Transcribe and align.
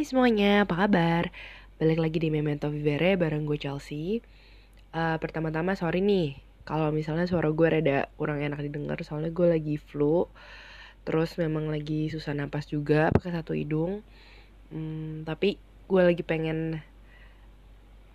Hai 0.00 0.08
semuanya, 0.08 0.64
apa 0.64 0.80
kabar? 0.80 1.28
Balik 1.76 2.00
lagi 2.00 2.24
di 2.24 2.32
Memento 2.32 2.72
Vivere 2.72 3.20
bareng 3.20 3.44
gue 3.44 3.60
Chelsea. 3.60 4.24
Uh, 4.96 5.20
pertama-tama 5.20 5.76
sorry 5.76 6.00
nih, 6.00 6.40
kalau 6.64 6.88
misalnya 6.88 7.28
suara 7.28 7.52
gue 7.52 7.68
rada 7.68 8.08
kurang 8.16 8.40
enak 8.40 8.64
didengar 8.64 8.96
soalnya 9.04 9.28
gue 9.28 9.52
lagi 9.52 9.76
flu. 9.76 10.24
Terus 11.04 11.36
memang 11.36 11.68
lagi 11.68 12.08
susah 12.08 12.32
napas 12.32 12.72
juga 12.72 13.12
pakai 13.12 13.28
satu 13.28 13.52
hidung. 13.52 14.00
Hmm, 14.72 15.28
tapi 15.28 15.60
gue 15.84 16.00
lagi 16.00 16.24
pengen 16.24 16.80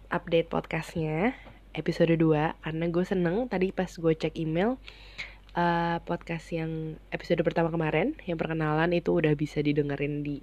update 0.09 0.49
podcastnya 0.49 1.37
episode 1.77 2.17
2 2.17 2.65
karena 2.65 2.85
gue 2.89 3.05
seneng 3.05 3.45
tadi 3.45 3.69
pas 3.69 3.93
gue 3.93 4.13
cek 4.17 4.33
email 4.41 4.81
uh, 5.53 5.97
podcast 6.01 6.49
yang 6.49 6.97
episode 7.13 7.45
pertama 7.45 7.69
kemarin 7.69 8.17
yang 8.25 8.41
perkenalan 8.41 8.89
itu 8.89 9.15
udah 9.15 9.37
bisa 9.37 9.61
didengerin 9.63 10.21
di 10.21 10.41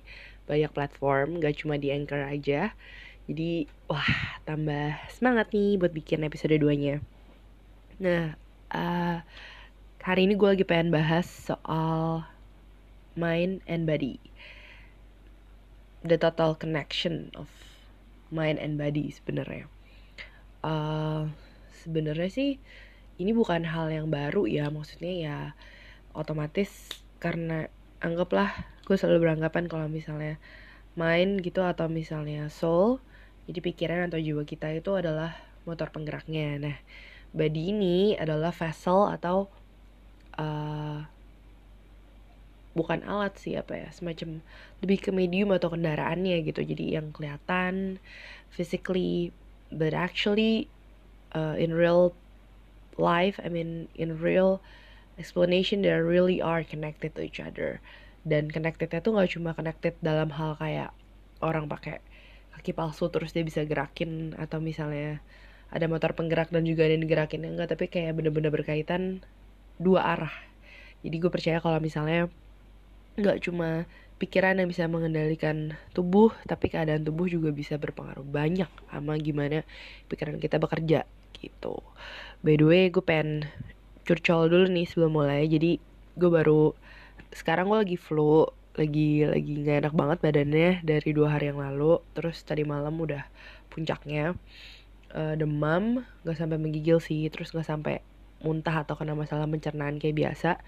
banyak 0.53 0.69
platform 0.77 1.41
gak 1.41 1.65
cuma 1.65 1.81
di 1.81 1.89
Anchor 1.89 2.29
aja. 2.29 2.77
Jadi 3.25 3.65
wah 3.89 4.37
tambah 4.45 5.01
semangat 5.09 5.57
nih 5.57 5.81
buat 5.81 5.97
bikin 5.97 6.27
episode 6.29 6.53
2 6.61 6.77
nya 6.77 6.97
nah 8.03 8.35
uh, 8.75 9.23
hari 10.03 10.27
ini 10.27 10.35
gue 10.35 10.49
lagi 10.59 10.67
pengen 10.67 10.91
bahas 10.91 11.29
soal 11.29 12.27
mind 13.15 13.63
and 13.71 13.87
body. 13.87 14.19
The 16.03 16.19
total 16.19 16.59
connection 16.59 17.31
of 17.39 17.47
mind 18.35 18.59
and 18.59 18.75
body 18.75 19.15
sebenarnya. 19.15 19.71
Uh, 20.67 21.31
sebenarnya 21.87 22.27
sih 22.33 22.51
ini 23.23 23.31
bukan 23.31 23.63
hal 23.63 23.93
yang 23.93 24.11
baru 24.11 24.51
ya. 24.51 24.67
Maksudnya 24.73 25.13
ya 25.15 25.37
otomatis 26.17 26.91
karena 27.23 27.71
anggaplah 28.03 28.72
gue 28.83 28.97
selalu 28.99 29.29
beranggapan 29.31 29.71
kalau 29.71 29.87
misalnya 29.87 30.39
mind 30.99 31.41
gitu 31.41 31.65
atau 31.65 31.89
misalnya 31.89 32.53
soul 32.53 33.01
jadi 33.47 33.59
pikiran 33.59 34.01
atau 34.11 34.21
jiwa 34.23 34.47
kita 34.47 34.71
itu 34.71 34.95
adalah 34.95 35.35
motor 35.67 35.91
penggeraknya. 35.91 36.63
Nah 36.63 36.77
body 37.35 37.75
ini 37.75 37.99
adalah 38.15 38.55
vessel 38.55 39.09
atau 39.11 39.51
uh, 40.39 41.03
bukan 42.73 43.05
alat 43.05 43.37
sih 43.37 43.59
apa 43.59 43.77
ya 43.77 43.89
semacam 43.93 44.41
lebih 44.81 44.99
ke 45.05 45.11
medium 45.11 45.51
atau 45.51 45.75
kendaraannya 45.75 46.45
gitu. 46.47 46.63
Jadi 46.63 46.95
yang 46.95 47.11
kelihatan 47.11 47.99
physically 48.53 49.35
but 49.75 49.97
actually 49.97 50.71
uh, 51.35 51.59
in 51.59 51.75
real 51.75 52.15
life 53.01 53.41
I 53.43 53.49
mean 53.49 53.89
in 53.99 54.21
real 54.21 54.63
explanation 55.17 55.83
they 55.83 55.93
really 55.93 56.39
are 56.39 56.63
connected 56.63 57.17
to 57.17 57.25
each 57.25 57.41
other 57.41 57.81
dan 58.23 58.51
connectednya 58.51 59.03
tuh 59.03 59.19
nggak 59.19 59.31
cuma 59.35 59.51
connected 59.55 59.95
dalam 59.99 60.31
hal 60.31 60.55
kayak 60.59 60.95
orang 61.43 61.67
pakai 61.67 61.99
kaki 62.55 62.73
palsu 62.77 63.11
terus 63.11 63.35
dia 63.35 63.43
bisa 63.43 63.67
gerakin 63.67 64.39
atau 64.39 64.63
misalnya 64.63 65.19
ada 65.73 65.89
motor 65.89 66.13
penggerak 66.13 66.53
dan 66.53 66.69
juga 66.69 66.85
ada 66.85 66.95
yang 66.95 67.05
digerakin 67.09 67.49
enggak 67.49 67.75
tapi 67.75 67.89
kayak 67.89 68.13
bener-bener 68.15 68.53
berkaitan 68.53 69.25
dua 69.81 70.05
arah. 70.05 70.35
Jadi 71.03 71.17
gue 71.19 71.31
percaya 71.33 71.59
kalau 71.59 71.81
misalnya 71.83 72.29
nggak 73.19 73.43
cuma 73.43 73.89
pikiran 74.21 74.55
yang 74.63 74.71
bisa 74.71 74.87
mengendalikan 74.87 75.75
tubuh 75.97 76.31
tapi 76.47 76.71
keadaan 76.71 77.03
tubuh 77.03 77.27
juga 77.27 77.51
bisa 77.51 77.75
berpengaruh 77.75 78.23
banyak 78.23 78.71
sama 78.89 79.19
gimana 79.19 79.67
pikiran 80.07 80.39
kita 80.39 80.63
bekerja 80.63 81.09
gitu. 81.41 81.83
By 82.45 82.61
the 82.61 82.67
way 82.69 82.85
gue 82.93 83.03
pengen 83.03 83.51
curcol 84.07 84.47
dulu 84.53 84.71
nih 84.71 84.87
sebelum 84.87 85.17
mulai. 85.17 85.49
Jadi 85.49 85.81
gue 86.15 86.31
baru 86.31 86.77
sekarang 87.33 87.69
gue 87.69 87.79
lagi 87.81 87.99
flu 87.99 88.47
lagi 88.73 89.29
lagi 89.29 89.53
nggak 89.61 89.77
enak 89.85 89.95
banget 89.97 90.19
badannya 90.25 90.71
dari 90.81 91.11
dua 91.13 91.37
hari 91.37 91.53
yang 91.53 91.61
lalu. 91.61 92.01
Terus 92.17 92.41
tadi 92.45 92.65
malam 92.65 92.97
udah 92.97 93.25
puncaknya 93.73 94.37
uh, 95.13 95.35
demam 95.37 96.05
nggak 96.25 96.37
sampai 96.37 96.57
menggigil 96.61 97.01
sih 97.01 97.29
terus 97.29 97.53
nggak 97.53 97.69
sampai 97.69 98.01
muntah 98.43 98.83
atau 98.83 98.97
kena 98.99 99.13
masalah 99.17 99.45
pencernaan 99.49 100.01
kayak 100.01 100.17
biasa. 100.17 100.61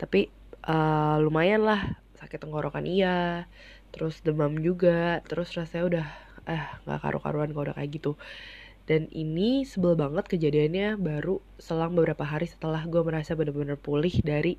Tapi 0.00 0.32
uh, 0.68 1.20
lumayan 1.20 1.64
lah 1.64 2.00
sakit 2.20 2.40
tenggorokan 2.40 2.84
iya 2.84 3.48
terus 3.90 4.20
demam 4.20 4.60
juga 4.60 5.24
terus 5.24 5.50
rasanya 5.56 5.84
udah 5.88 6.06
eh 6.48 6.64
nggak 6.84 7.00
karu-karuan 7.00 7.50
kalau 7.52 7.64
udah 7.72 7.76
kayak 7.76 7.90
gitu. 8.00 8.16
Dan 8.88 9.06
ini 9.14 9.62
sebel 9.62 9.94
banget 9.94 10.26
kejadiannya 10.26 10.98
baru 10.98 11.38
selang 11.62 11.94
beberapa 11.94 12.26
hari 12.26 12.50
setelah 12.50 12.82
gue 12.90 12.98
merasa 13.06 13.38
bener-bener 13.38 13.78
pulih 13.78 14.10
dari 14.24 14.58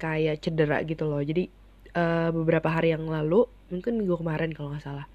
kayak 0.00 0.40
cedera 0.40 0.80
gitu 0.88 1.04
loh. 1.04 1.20
Jadi 1.20 1.60
uh, 1.94 2.30
beberapa 2.32 2.72
hari 2.72 2.94
yang 2.94 3.06
lalu 3.06 3.46
mungkin 3.70 4.02
minggu 4.02 4.18
kemarin 4.18 4.50
kalau 4.50 4.74
nggak 4.74 4.84
salah 4.84 5.06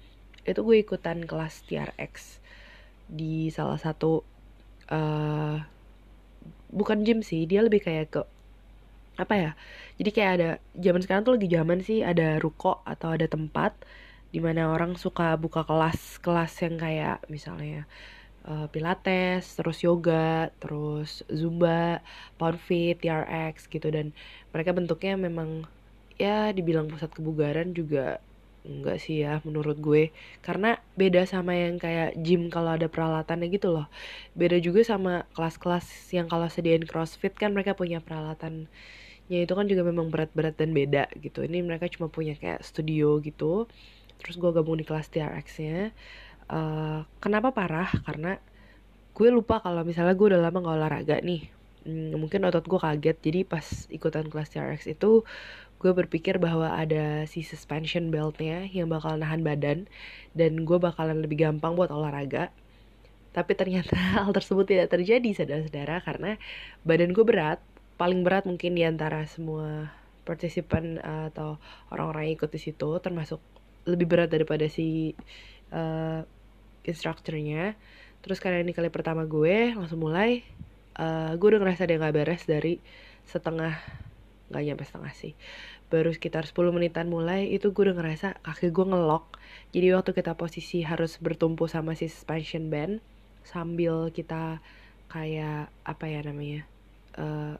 itu 0.46 0.62
gue 0.62 0.76
ikutan 0.78 1.26
kelas 1.26 1.66
TRX 1.66 2.38
di 3.10 3.50
salah 3.50 3.78
satu 3.78 4.22
uh, 4.90 5.58
bukan 6.70 7.02
gym 7.02 7.20
sih 7.22 7.44
dia 7.44 7.62
lebih 7.62 7.82
kayak 7.82 8.06
ke 8.14 8.22
apa 9.16 9.34
ya 9.34 9.50
jadi 9.96 10.10
kayak 10.12 10.32
ada 10.38 10.50
zaman 10.76 11.00
sekarang 11.02 11.22
tuh 11.24 11.34
lagi 11.40 11.48
zaman 11.48 11.78
sih 11.82 12.04
ada 12.04 12.38
ruko 12.38 12.84
atau 12.84 13.16
ada 13.16 13.26
tempat 13.26 13.74
di 14.30 14.38
mana 14.42 14.68
orang 14.68 14.94
suka 14.98 15.34
buka 15.40 15.64
kelas 15.64 16.20
kelas 16.20 16.52
yang 16.62 16.76
kayak 16.76 17.18
misalnya 17.32 17.88
uh, 18.46 18.66
pilates, 18.70 19.58
terus 19.58 19.82
yoga, 19.82 20.48
terus 20.62 21.26
zumba, 21.28 22.00
pound 22.38 22.58
fit, 22.62 22.96
TRX 23.02 23.66
gitu. 23.68 23.90
Dan 23.90 24.14
mereka 24.54 24.72
bentuknya 24.72 25.18
memang 25.18 25.66
ya 26.16 26.50
dibilang 26.54 26.88
pusat 26.88 27.12
kebugaran 27.12 27.76
juga 27.76 28.24
enggak 28.66 28.98
sih 28.98 29.22
ya 29.22 29.38
menurut 29.46 29.78
gue. 29.78 30.10
Karena 30.42 30.78
beda 30.98 31.22
sama 31.26 31.54
yang 31.54 31.78
kayak 31.78 32.18
gym 32.18 32.50
kalau 32.50 32.74
ada 32.74 32.90
peralatannya 32.90 33.46
gitu 33.50 33.70
loh. 33.74 33.86
Beda 34.34 34.58
juga 34.58 34.82
sama 34.82 35.26
kelas-kelas 35.38 35.86
yang 36.14 36.26
kalau 36.26 36.50
sediain 36.50 36.82
crossfit 36.86 37.34
kan 37.38 37.54
mereka 37.54 37.78
punya 37.78 38.02
peralatannya 38.02 38.66
itu 39.42 39.52
kan 39.54 39.66
juga 39.70 39.82
memang 39.86 40.10
berat-berat 40.10 40.58
dan 40.58 40.74
beda 40.74 41.10
gitu. 41.22 41.46
Ini 41.46 41.62
mereka 41.62 41.86
cuma 41.90 42.10
punya 42.10 42.34
kayak 42.34 42.62
studio 42.66 43.18
gitu. 43.22 43.70
Terus 44.18 44.34
gue 44.40 44.50
gabung 44.50 44.80
di 44.80 44.86
kelas 44.86 45.12
TRX 45.12 45.46
nya 45.62 45.92
uh, 46.50 47.06
kenapa 47.22 47.52
parah? 47.52 47.90
Karena 48.04 48.38
gue 49.16 49.28
lupa 49.32 49.64
kalau 49.64 49.80
misalnya 49.82 50.12
gue 50.12 50.26
udah 50.34 50.40
lama 50.40 50.58
gak 50.60 50.76
olahraga 50.76 51.16
nih. 51.24 51.48
Hmm, 51.86 52.18
mungkin 52.18 52.44
otot 52.44 52.66
gue 52.66 52.80
kaget. 52.80 53.16
Jadi 53.22 53.40
pas 53.46 53.64
ikutan 53.88 54.26
kelas 54.26 54.52
TRX 54.52 54.90
itu 54.90 55.22
gue 55.76 55.92
berpikir 55.92 56.40
bahwa 56.40 56.72
ada 56.72 57.28
si 57.28 57.44
suspension 57.44 58.08
beltnya 58.08 58.64
yang 58.72 58.88
bakal 58.88 59.14
nahan 59.20 59.44
badan 59.44 59.84
dan 60.32 60.64
gue 60.64 60.78
bakalan 60.80 61.20
lebih 61.22 61.46
gampang 61.46 61.78
buat 61.78 61.92
olahraga. 61.92 62.50
Tapi 63.36 63.52
ternyata 63.54 63.94
hal 64.24 64.32
tersebut 64.32 64.66
tidak 64.66 64.92
terjadi 64.92 65.30
saudara-saudara 65.36 66.02
karena 66.02 66.40
badan 66.82 67.12
gue 67.12 67.24
berat. 67.24 67.60
Paling 67.96 68.20
berat 68.28 68.44
mungkin 68.44 68.76
di 68.76 68.84
antara 68.84 69.24
semua 69.24 69.88
partisipan 70.26 71.00
uh, 71.00 71.32
atau 71.32 71.56
orang-orang 71.88 72.28
yang 72.28 72.34
ikut 72.42 72.50
di 72.50 72.60
situ 72.60 72.90
termasuk 73.00 73.40
lebih 73.86 74.10
berat 74.10 74.28
daripada 74.28 74.66
si 74.66 75.14
uh, 75.70 76.26
instrukturnya 76.86 77.74
terus 78.24 78.38
karena 78.38 78.62
ini 78.62 78.72
kali 78.72 78.88
pertama 78.90 79.26
gue 79.28 79.74
langsung 79.76 80.02
mulai 80.02 80.42
uh, 80.98 81.36
gue 81.36 81.48
udah 81.52 81.60
ngerasa 81.62 81.86
dia 81.86 82.00
nggak 82.00 82.14
beres 82.16 82.42
dari 82.48 82.80
setengah 83.26 83.76
nggak 84.46 84.62
nyampe 84.62 84.84
setengah 84.86 85.12
sih. 85.14 85.32
Baru 85.90 86.10
sekitar 86.10 86.46
10 86.46 86.74
menitan 86.74 87.10
mulai 87.10 87.50
itu 87.50 87.70
gue 87.70 87.82
udah 87.90 87.96
ngerasa 87.98 88.42
kaki 88.42 88.70
gue 88.70 88.86
ngelok. 88.86 89.38
Jadi 89.74 89.86
waktu 89.94 90.10
kita 90.14 90.38
posisi 90.38 90.82
harus 90.82 91.18
bertumpu 91.18 91.66
sama 91.66 91.98
si 91.98 92.06
suspension 92.06 92.70
band 92.70 93.02
sambil 93.46 94.10
kita 94.10 94.58
kayak 95.06 95.70
apa 95.86 96.04
ya 96.10 96.20
namanya 96.26 96.66
uh, 97.14 97.54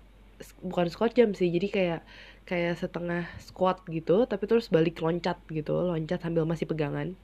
bukan 0.67 0.91
squat 0.91 1.15
jam 1.15 1.31
sih 1.33 1.49
jadi 1.49 1.69
kayak 1.71 2.01
kayak 2.43 2.75
setengah 2.75 3.31
squat 3.39 3.87
gitu 3.87 4.27
tapi 4.27 4.51
terus 4.51 4.67
balik 4.67 4.99
loncat 4.99 5.39
gitu 5.47 5.79
loncat 5.79 6.19
sambil 6.19 6.43
masih 6.43 6.67
pegangan 6.67 7.15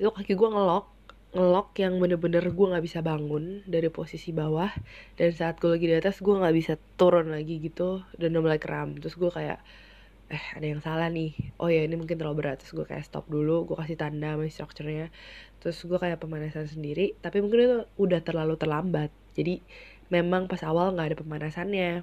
itu 0.00 0.08
kaki 0.08 0.32
gue 0.32 0.48
ngelok 0.48 1.00
ngelok 1.30 1.78
yang 1.78 2.02
bener-bener 2.02 2.42
gue 2.42 2.66
nggak 2.74 2.84
bisa 2.84 3.00
bangun 3.06 3.62
dari 3.62 3.86
posisi 3.86 4.34
bawah. 4.34 4.70
Dan 5.14 5.30
saat 5.30 5.62
gue 5.62 5.70
lagi 5.70 5.86
di 5.86 5.94
atas 5.94 6.18
gue 6.18 6.34
nggak 6.34 6.54
bisa 6.56 6.74
turun 6.98 7.30
lagi 7.30 7.62
gitu. 7.62 8.02
Dan 8.18 8.34
udah 8.34 8.42
mulai 8.50 8.60
kram 8.62 8.98
terus 8.98 9.14
gue 9.14 9.30
kayak 9.30 9.62
eh 10.30 10.44
ada 10.58 10.66
yang 10.66 10.82
salah 10.82 11.06
nih. 11.06 11.54
Oh 11.62 11.70
ya 11.70 11.86
ini 11.86 11.94
mungkin 11.94 12.18
terlalu 12.18 12.42
berat. 12.46 12.62
Terus 12.62 12.74
gue 12.74 12.86
kayak 12.86 13.06
stop 13.06 13.30
dulu. 13.30 13.62
Gue 13.66 13.76
kasih 13.78 13.94
tanda 13.94 14.34
sama 14.34 14.44
instrukturnya. 14.46 15.06
Terus 15.62 15.78
gue 15.86 15.98
kayak 16.02 16.18
pemanasan 16.18 16.66
sendiri. 16.66 17.14
Tapi 17.22 17.38
mungkin 17.42 17.58
itu 17.62 17.78
udah 17.98 18.20
terlalu 18.26 18.58
terlambat. 18.58 19.14
Jadi 19.38 19.62
memang 20.10 20.50
pas 20.50 20.62
awal 20.66 20.98
nggak 20.98 21.14
ada 21.14 21.18
pemanasannya. 21.18 22.02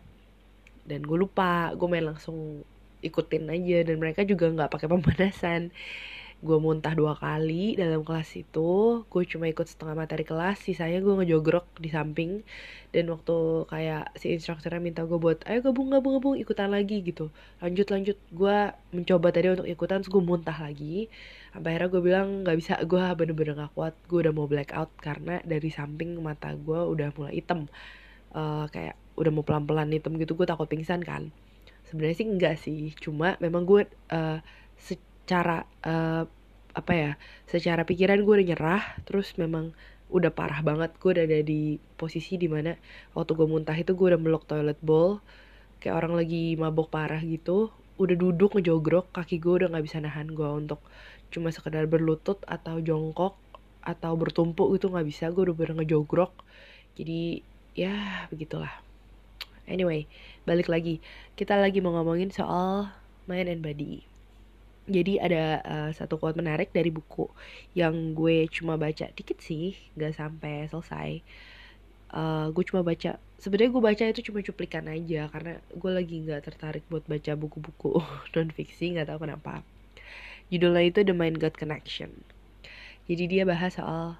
Dan 0.87 1.03
gue 1.03 1.17
lupa. 1.19 1.75
Gue 1.75 1.87
main 1.91 2.07
langsung 2.07 2.63
ikutin 3.03 3.51
aja. 3.51 3.83
Dan 3.83 3.99
mereka 3.99 4.23
juga 4.23 4.47
nggak 4.47 4.71
pakai 4.71 4.87
pemanasan 4.87 5.75
gue 6.37 6.57
muntah 6.61 6.93
dua 6.93 7.17
kali 7.17 7.73
dalam 7.73 8.05
kelas 8.05 8.37
itu. 8.37 9.01
Gue 9.09 9.23
cuma 9.25 9.49
ikut 9.49 9.65
setengah 9.65 9.97
materi 9.97 10.21
kelas 10.21 10.61
sisanya 10.61 11.01
gue 11.01 11.13
ngejogrok 11.17 11.65
di 11.81 11.89
samping. 11.89 12.45
Dan 12.93 13.09
waktu 13.09 13.65
kayak 13.67 14.13
si 14.15 14.33
instrukturnya 14.37 14.77
minta 14.77 15.01
gue 15.03 15.17
buat 15.17 15.41
ayo 15.49 15.65
gabung 15.65 15.89
gabung 15.89 16.21
gabung 16.21 16.35
ikutan 16.37 16.69
lagi 16.69 17.01
gitu. 17.01 17.33
Lanjut 17.57 17.89
lanjut. 17.89 18.17
Gue 18.29 18.57
mencoba 18.93 19.33
tadi 19.33 19.49
untuk 19.49 19.65
ikutan 19.65 20.05
terus 20.05 20.13
gue 20.13 20.21
muntah 20.21 20.57
lagi. 20.61 21.09
Sampai 21.53 21.73
akhirnya 21.73 21.89
gue 21.89 22.01
bilang 22.05 22.27
nggak 22.45 22.57
bisa 22.61 22.73
gue 22.85 23.03
bener-bener 23.17 23.53
gak 23.57 23.73
kuat. 23.73 23.93
Gue 24.05 24.21
udah 24.21 24.33
mau 24.33 24.45
black 24.45 24.77
out 24.77 24.93
karena 25.01 25.41
dari 25.41 25.73
samping 25.73 26.21
mata 26.21 26.53
gue 26.53 26.79
udah 26.85 27.09
mulai 27.17 27.41
hitam. 27.41 27.65
Uh, 28.29 28.69
kayak 28.69 28.93
udah 29.17 29.31
mau 29.33 29.41
pelan-pelan 29.41 29.89
hitam 29.89 30.13
gitu 30.21 30.37
gue 30.37 30.45
takut 30.45 30.69
pingsan 30.69 31.01
kan. 31.01 31.33
Sebenarnya 31.89 32.15
sih 32.19 32.27
enggak 32.29 32.55
sih 32.61 32.79
cuma 33.01 33.41
memang 33.41 33.65
gue 33.65 33.89
uh, 34.13 34.37
secara 35.27 35.67
uh, 35.83 36.23
apa 36.71 36.93
ya 36.95 37.11
secara 37.51 37.83
pikiran 37.83 38.23
gue 38.23 38.33
udah 38.39 38.47
nyerah 38.55 38.83
terus 39.03 39.35
memang 39.35 39.75
udah 40.07 40.31
parah 40.31 40.63
banget 40.63 40.95
gue 41.03 41.09
udah 41.11 41.25
ada 41.27 41.43
di 41.43 41.75
posisi 41.99 42.39
di 42.39 42.47
mana 42.47 42.79
waktu 43.11 43.35
gue 43.35 43.43
muntah 43.43 43.75
itu 43.75 43.91
gue 43.91 44.15
udah 44.15 44.21
meluk 44.21 44.47
toilet 44.47 44.79
bowl 44.79 45.19
kayak 45.83 45.99
orang 45.99 46.15
lagi 46.15 46.55
mabok 46.55 46.87
parah 46.87 47.19
gitu 47.19 47.75
udah 47.99 48.15
duduk 48.15 48.55
ngejogrok 48.55 49.11
kaki 49.11 49.41
gue 49.43 49.65
udah 49.65 49.67
nggak 49.73 49.83
bisa 49.83 49.99
nahan 49.99 50.31
gue 50.31 50.47
untuk 50.47 50.79
cuma 51.27 51.51
sekedar 51.51 51.83
berlutut 51.91 52.39
atau 52.47 52.79
jongkok 52.79 53.35
atau 53.83 54.15
bertumpuk 54.15 54.71
gitu 54.79 54.87
nggak 54.87 55.07
bisa 55.11 55.27
gue 55.33 55.43
udah 55.47 55.55
bener 55.55 55.83
ngejogrok. 55.83 56.31
Jadi 56.95 57.43
ya 57.75 58.27
begitulah. 58.31 58.71
Anyway 59.67 60.07
balik 60.47 60.71
lagi. 60.71 61.03
Kita 61.35 61.59
lagi 61.59 61.83
mau 61.83 61.91
ngomongin 61.99 62.31
soal 62.31 62.95
mind 63.27 63.51
and 63.51 63.59
body 63.65 64.16
jadi 64.87 65.13
ada 65.19 65.43
uh, 65.67 65.91
satu 65.91 66.15
quote 66.15 66.39
menarik 66.39 66.71
dari 66.71 66.87
buku 66.87 67.27
yang 67.75 68.15
gue 68.15 68.47
cuma 68.47 68.79
baca 68.79 69.11
dikit 69.11 69.37
sih 69.43 69.75
gak 69.99 70.15
sampai 70.15 70.71
selesai. 70.71 71.19
Uh, 72.07 72.47
gue 72.55 72.63
cuma 72.63 72.87
baca 72.87 73.19
sebenarnya 73.35 73.71
gue 73.75 73.83
baca 73.83 74.03
itu 74.07 74.21
cuma 74.31 74.39
cuplikan 74.39 74.87
aja 74.87 75.27
karena 75.27 75.59
gue 75.75 75.91
lagi 75.91 76.23
nggak 76.23 76.39
tertarik 76.47 76.87
buat 76.87 77.03
baca 77.03 77.35
buku-buku 77.35 77.99
non 78.33 78.47
fiksi 78.47 78.95
nggak 78.95 79.11
tahu 79.11 79.27
kenapa. 79.27 79.59
Judulnya 80.47 80.87
itu 80.87 81.03
The 81.03 81.11
Mind 81.11 81.43
God 81.43 81.59
Connection. 81.59 82.15
Jadi 83.11 83.23
dia 83.27 83.43
bahas 83.43 83.75
soal 83.75 84.15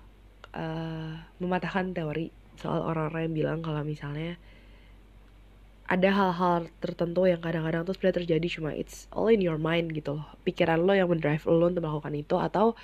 uh, 0.52 1.14
mematahkan 1.40 1.96
teori 1.96 2.36
soal 2.60 2.84
orang-orang 2.84 3.32
yang 3.32 3.36
bilang 3.36 3.60
kalau 3.64 3.88
misalnya 3.88 4.36
ada 5.88 6.10
hal-hal 6.12 6.68
tertentu 6.84 7.24
yang 7.32 7.40
kadang-kadang 7.40 7.88
tuh 7.88 7.96
sebenarnya 7.96 8.20
terjadi 8.24 8.48
cuma 8.60 8.76
it's 8.76 9.08
all 9.16 9.32
in 9.32 9.40
your 9.40 9.56
mind 9.56 9.96
gitu 9.96 10.20
loh. 10.20 10.28
Pikiran 10.44 10.84
lo 10.84 10.92
yang 10.92 11.08
mendrive 11.08 11.40
lo 11.48 11.72
untuk 11.72 11.80
melakukan 11.80 12.12
itu 12.12 12.36
atau 12.36 12.76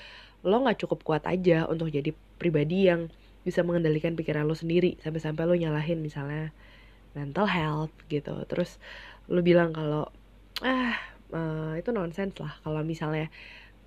lo 0.43 0.55
nggak 0.63 0.87
cukup 0.87 1.03
kuat 1.03 1.23
aja 1.27 1.67
untuk 1.67 1.91
jadi 1.91 2.15
pribadi 2.39 2.87
yang 2.87 3.11
bisa 3.43 3.59
mengendalikan 3.59 4.15
pikiran 4.15 4.47
lo 4.47 4.55
sendiri 4.55 4.95
sampai-sampai 5.03 5.43
lo 5.43 5.55
nyalahin 5.55 5.99
misalnya 5.99 6.55
mental 7.11 7.43
health 7.51 7.91
gitu. 8.07 8.39
Terus 8.47 8.79
lo 9.27 9.43
bilang 9.43 9.75
kalau 9.75 10.07
ah 10.63 10.95
uh, 11.35 11.75
itu 11.75 11.91
nonsens 11.91 12.39
lah 12.39 12.55
kalau 12.63 12.87
misalnya 12.87 13.27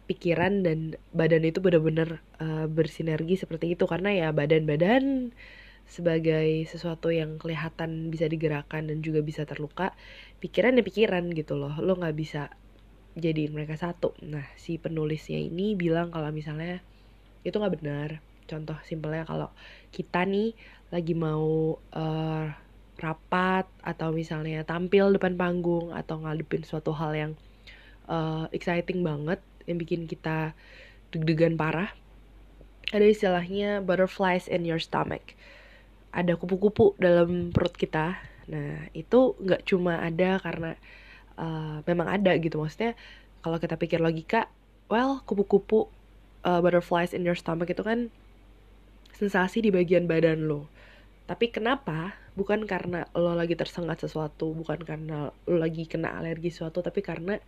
pikiran 0.06 0.62
dan 0.62 0.94
badan 1.16 1.42
itu 1.42 1.58
benar-benar 1.64 2.20
uh, 2.36 2.68
bersinergi 2.68 3.40
seperti 3.40 3.72
itu. 3.80 3.88
Karena 3.88 4.12
ya 4.12 4.28
badan-badan 4.36 5.32
sebagai 5.86 6.66
sesuatu 6.66 7.14
yang 7.14 7.38
kelihatan 7.38 8.10
bisa 8.10 8.26
digerakkan 8.26 8.90
dan 8.90 9.00
juga 9.00 9.22
bisa 9.22 9.46
terluka 9.46 9.94
pikiran 10.42 10.76
ya 10.78 10.84
pikiran 10.84 11.30
gitu 11.32 11.54
loh. 11.54 11.74
Lo 11.78 11.94
nggak 11.94 12.16
bisa 12.18 12.50
jadiin 13.16 13.54
mereka 13.54 13.78
satu. 13.78 14.12
Nah 14.26 14.44
si 14.58 14.76
penulisnya 14.76 15.38
ini 15.38 15.78
bilang 15.78 16.10
kalau 16.10 16.28
misalnya 16.34 16.82
itu 17.46 17.56
nggak 17.56 17.74
benar. 17.80 18.08
Contoh 18.46 18.78
simpelnya 18.86 19.26
kalau 19.26 19.50
kita 19.90 20.22
nih 20.26 20.54
lagi 20.90 21.14
mau 21.18 21.78
uh, 21.78 22.46
rapat 22.96 23.66
atau 23.82 24.14
misalnya 24.14 24.64
tampil 24.64 25.12
depan 25.12 25.36
panggung 25.36 25.92
atau 25.92 26.22
ngadepin 26.22 26.64
suatu 26.64 26.96
hal 26.96 27.12
yang 27.12 27.32
uh, 28.08 28.48
exciting 28.54 29.04
banget 29.04 29.42
yang 29.68 29.76
bikin 29.76 30.08
kita 30.08 30.56
deg-degan 31.12 31.58
parah 31.58 31.92
ada 32.94 33.02
istilahnya 33.02 33.82
butterflies 33.82 34.46
in 34.46 34.62
your 34.62 34.78
stomach 34.78 35.34
ada 36.12 36.32
kupu-kupu 36.38 36.94
dalam 36.98 37.50
perut 37.50 37.74
kita. 37.74 38.18
Nah 38.50 38.88
itu 38.94 39.34
nggak 39.42 39.66
cuma 39.66 40.00
ada 40.00 40.38
karena 40.40 40.78
uh, 41.36 41.82
memang 41.84 42.08
ada 42.10 42.34
gitu. 42.38 42.58
Maksudnya 42.58 42.98
kalau 43.42 43.58
kita 43.62 43.78
pikir 43.78 44.02
logika 44.02 44.50
well 44.90 45.22
kupu-kupu 45.26 45.90
uh, 46.46 46.60
butterflies 46.62 47.14
in 47.14 47.26
your 47.26 47.38
stomach 47.38 47.70
itu 47.70 47.82
kan 47.82 48.08
sensasi 49.16 49.64
di 49.64 49.70
bagian 49.72 50.06
badan 50.06 50.46
lo. 50.46 50.68
Tapi 51.26 51.50
kenapa? 51.50 52.14
Bukan 52.36 52.68
karena 52.68 53.08
lo 53.16 53.32
lagi 53.32 53.56
tersengat 53.56 54.04
sesuatu 54.04 54.52
bukan 54.52 54.84
karena 54.84 55.32
lo 55.48 55.56
lagi 55.56 55.88
kena 55.88 56.14
alergi 56.20 56.52
sesuatu 56.52 56.84
tapi 56.84 57.00
karena 57.00 57.40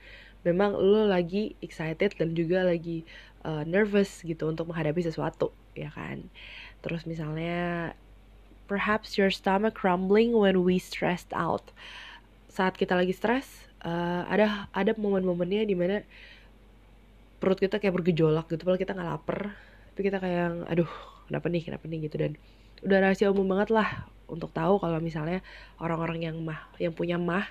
memang 0.43 0.73
lo 0.75 1.05
lagi 1.05 1.55
excited 1.61 2.17
dan 2.17 2.33
juga 2.33 2.65
lagi 2.65 3.05
uh, 3.45 3.63
nervous 3.69 4.25
gitu 4.25 4.49
untuk 4.49 4.73
menghadapi 4.73 5.05
sesuatu 5.05 5.53
ya 5.77 5.93
kan? 5.93 6.27
Terus 6.81 7.05
misalnya 7.05 7.93
Perhaps 8.69 9.17
your 9.17 9.33
stomach 9.33 9.81
rumbling 9.81 10.37
when 10.37 10.61
we 10.63 10.77
stressed 10.77 11.33
out. 11.33 11.73
Saat 12.53 12.77
kita 12.77 12.93
lagi 12.93 13.17
stres, 13.17 13.65
uh, 13.81 14.29
ada 14.29 14.69
ada 14.77 14.93
momen-momennya 14.93 15.65
di 15.65 15.73
mana 15.73 16.05
perut 17.41 17.57
kita 17.57 17.81
kayak 17.81 17.95
bergejolak 17.97 18.51
gitu, 18.51 18.67
padahal 18.67 18.83
kita 18.83 18.93
nggak 18.93 19.09
lapar, 19.09 19.57
tapi 19.95 20.01
kita 20.11 20.19
kayak, 20.19 20.69
aduh, 20.69 20.91
kenapa 21.31 21.47
nih, 21.49 21.63
kenapa 21.65 21.85
nih 21.87 21.99
gitu 22.11 22.17
dan 22.19 22.33
udah 22.83 22.99
rahasia 22.99 23.31
umum 23.31 23.47
banget 23.47 23.75
lah 23.75 24.11
untuk 24.29 24.51
tahu 24.55 24.79
kalau 24.79 24.99
misalnya 24.99 25.41
orang-orang 25.79 26.29
yang 26.29 26.37
mah, 26.43 26.69
yang 26.83 26.93
punya 26.93 27.17
mah 27.17 27.47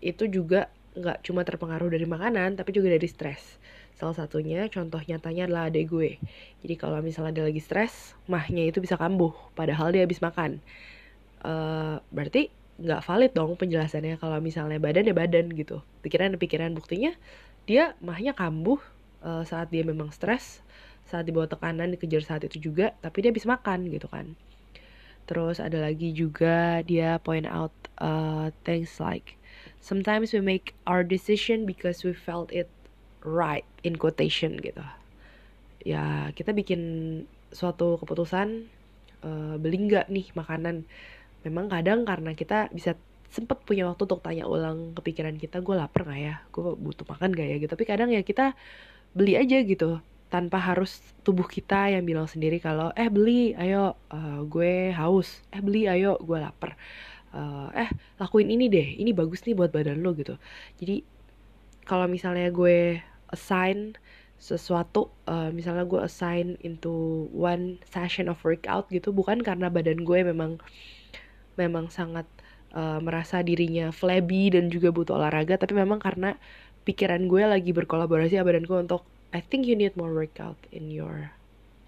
itu 0.00 0.30
juga 0.30 0.70
nggak 0.96 1.26
cuma 1.26 1.44
terpengaruh 1.44 1.90
dari 1.92 2.06
makanan, 2.08 2.56
tapi 2.56 2.72
juga 2.72 2.88
dari 2.88 3.04
stres. 3.04 3.60
Salah 3.96 4.12
satunya 4.12 4.68
contoh 4.68 5.00
nyatanya 5.00 5.48
adalah 5.48 5.72
adik 5.72 5.88
gue. 5.88 6.20
Jadi 6.60 6.74
kalau 6.76 7.00
misalnya 7.00 7.40
dia 7.40 7.44
lagi 7.48 7.64
stres, 7.64 8.12
mahnya 8.28 8.68
itu 8.68 8.84
bisa 8.84 9.00
kambuh, 9.00 9.32
padahal 9.56 9.88
dia 9.88 10.04
habis 10.04 10.20
makan. 10.20 10.60
Uh, 11.40 11.96
berarti 12.12 12.52
nggak 12.76 13.00
valid 13.08 13.32
dong 13.32 13.56
penjelasannya 13.56 14.20
kalau 14.20 14.36
misalnya 14.44 14.76
badan 14.76 15.08
ya 15.08 15.16
badan 15.16 15.48
gitu. 15.56 15.80
Pikiran 16.04 16.36
ya 16.36 16.38
pikiran 16.38 16.76
buktinya 16.76 17.16
dia 17.64 17.96
mahnya 18.04 18.36
kambuh 18.36 18.76
uh, 19.24 19.48
saat 19.48 19.72
dia 19.72 19.80
memang 19.80 20.12
stres, 20.12 20.60
saat 21.08 21.24
dibawa 21.24 21.48
tekanan 21.48 21.88
dikejar 21.96 22.20
saat 22.20 22.44
itu 22.44 22.68
juga, 22.70 22.92
tapi 23.00 23.24
dia 23.24 23.32
habis 23.32 23.48
makan 23.48 23.88
gitu 23.88 24.12
kan. 24.12 24.36
Terus 25.24 25.56
ada 25.56 25.80
lagi 25.80 26.12
juga 26.12 26.84
dia 26.84 27.16
point 27.24 27.48
out 27.48 27.72
uh, 27.96 28.52
things 28.62 29.00
like 29.00 29.40
sometimes 29.80 30.30
we 30.36 30.38
make 30.44 30.76
our 30.86 31.02
decision 31.02 31.64
because 31.64 32.04
we 32.04 32.12
felt 32.12 32.52
it 32.52 32.70
right 33.26 33.66
in 33.82 33.98
quotation 33.98 34.54
gitu. 34.62 34.82
Ya 35.82 36.30
kita 36.32 36.54
bikin 36.54 36.80
suatu 37.50 37.98
keputusan 37.98 38.70
uh, 39.26 39.54
beli 39.58 39.90
nggak 39.90 40.06
nih 40.06 40.30
makanan? 40.38 40.86
Memang 41.42 41.66
kadang 41.70 42.06
karena 42.06 42.32
kita 42.38 42.70
bisa 42.70 42.94
sempet 43.30 43.58
punya 43.66 43.84
waktu 43.90 44.06
untuk 44.06 44.22
tanya 44.22 44.46
ulang 44.46 44.94
kepikiran 44.94 45.36
kita 45.36 45.60
gue 45.60 45.74
lapar 45.74 46.06
nggak 46.06 46.20
ya? 46.22 46.34
Gue 46.54 46.78
butuh 46.78 47.04
makan 47.04 47.34
gak 47.34 47.48
ya? 47.50 47.56
Gitu. 47.58 47.70
Tapi 47.70 47.84
kadang 47.84 48.08
ya 48.14 48.22
kita 48.22 48.54
beli 49.12 49.34
aja 49.34 49.58
gitu 49.62 49.98
tanpa 50.26 50.58
harus 50.58 50.98
tubuh 51.22 51.46
kita 51.46 51.94
yang 51.94 52.02
bilang 52.02 52.26
sendiri 52.26 52.58
kalau 52.58 52.90
eh 52.98 53.06
beli 53.06 53.54
ayo 53.54 53.94
uh, 54.10 54.40
gue 54.46 54.90
haus. 54.94 55.42
Eh 55.54 55.62
beli 55.62 55.86
ayo 55.86 56.18
gue 56.22 56.38
lapar. 56.38 56.78
Uh, 57.36 57.68
eh 57.76 57.90
lakuin 58.16 58.48
ini 58.48 58.66
deh 58.72 58.96
ini 58.96 59.12
bagus 59.12 59.44
nih 59.44 59.54
buat 59.54 59.70
badan 59.70 60.02
lo 60.02 60.16
gitu. 60.16 60.34
Jadi 60.82 61.04
kalau 61.86 62.10
misalnya 62.10 62.50
gue 62.50 62.98
assign 63.32 63.96
sesuatu 64.36 65.08
uh, 65.24 65.48
misalnya 65.48 65.88
gue 65.88 66.00
assign 66.04 66.60
into 66.60 67.26
one 67.32 67.80
session 67.88 68.28
of 68.28 68.36
workout 68.44 68.84
gitu 68.92 69.08
bukan 69.10 69.40
karena 69.40 69.72
badan 69.72 70.04
gue 70.04 70.20
memang 70.20 70.60
memang 71.56 71.88
sangat 71.88 72.28
uh, 72.76 73.00
merasa 73.00 73.40
dirinya 73.40 73.88
flabby 73.88 74.52
dan 74.52 74.68
juga 74.68 74.92
butuh 74.92 75.16
olahraga 75.16 75.56
tapi 75.56 75.72
memang 75.72 75.96
karena 75.96 76.36
pikiran 76.84 77.24
gue 77.26 77.42
lagi 77.48 77.72
berkolaborasi 77.72 78.36
sama 78.36 78.52
badan 78.52 78.68
gue 78.68 78.78
untuk 78.78 79.02
I 79.32 79.40
think 79.40 79.64
you 79.64 79.74
need 79.74 79.96
more 79.96 80.12
workout 80.12 80.60
in 80.68 80.92
your 80.92 81.32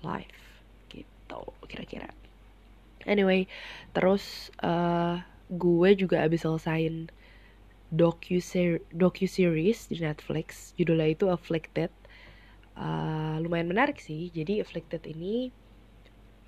life 0.01 0.65
gitu 0.89 1.43
kira-kira. 1.69 2.09
Anyway 3.05 3.45
terus 3.93 4.49
uh, 4.65 5.21
gue 5.53 5.91
juga 6.01 6.25
abis 6.25 6.49
selesain 6.49 7.13
docu 7.89 8.37
docu 8.93 9.27
series 9.27 9.89
di 9.89 10.05
Netflix. 10.05 10.77
Judulnya 10.77 11.09
itu 11.13 11.27
Afflicted. 11.33 11.93
Uh, 12.79 13.41
lumayan 13.43 13.67
menarik 13.69 13.99
sih. 13.99 14.31
Jadi 14.31 14.61
Afflicted 14.61 15.03
ini 15.09 15.51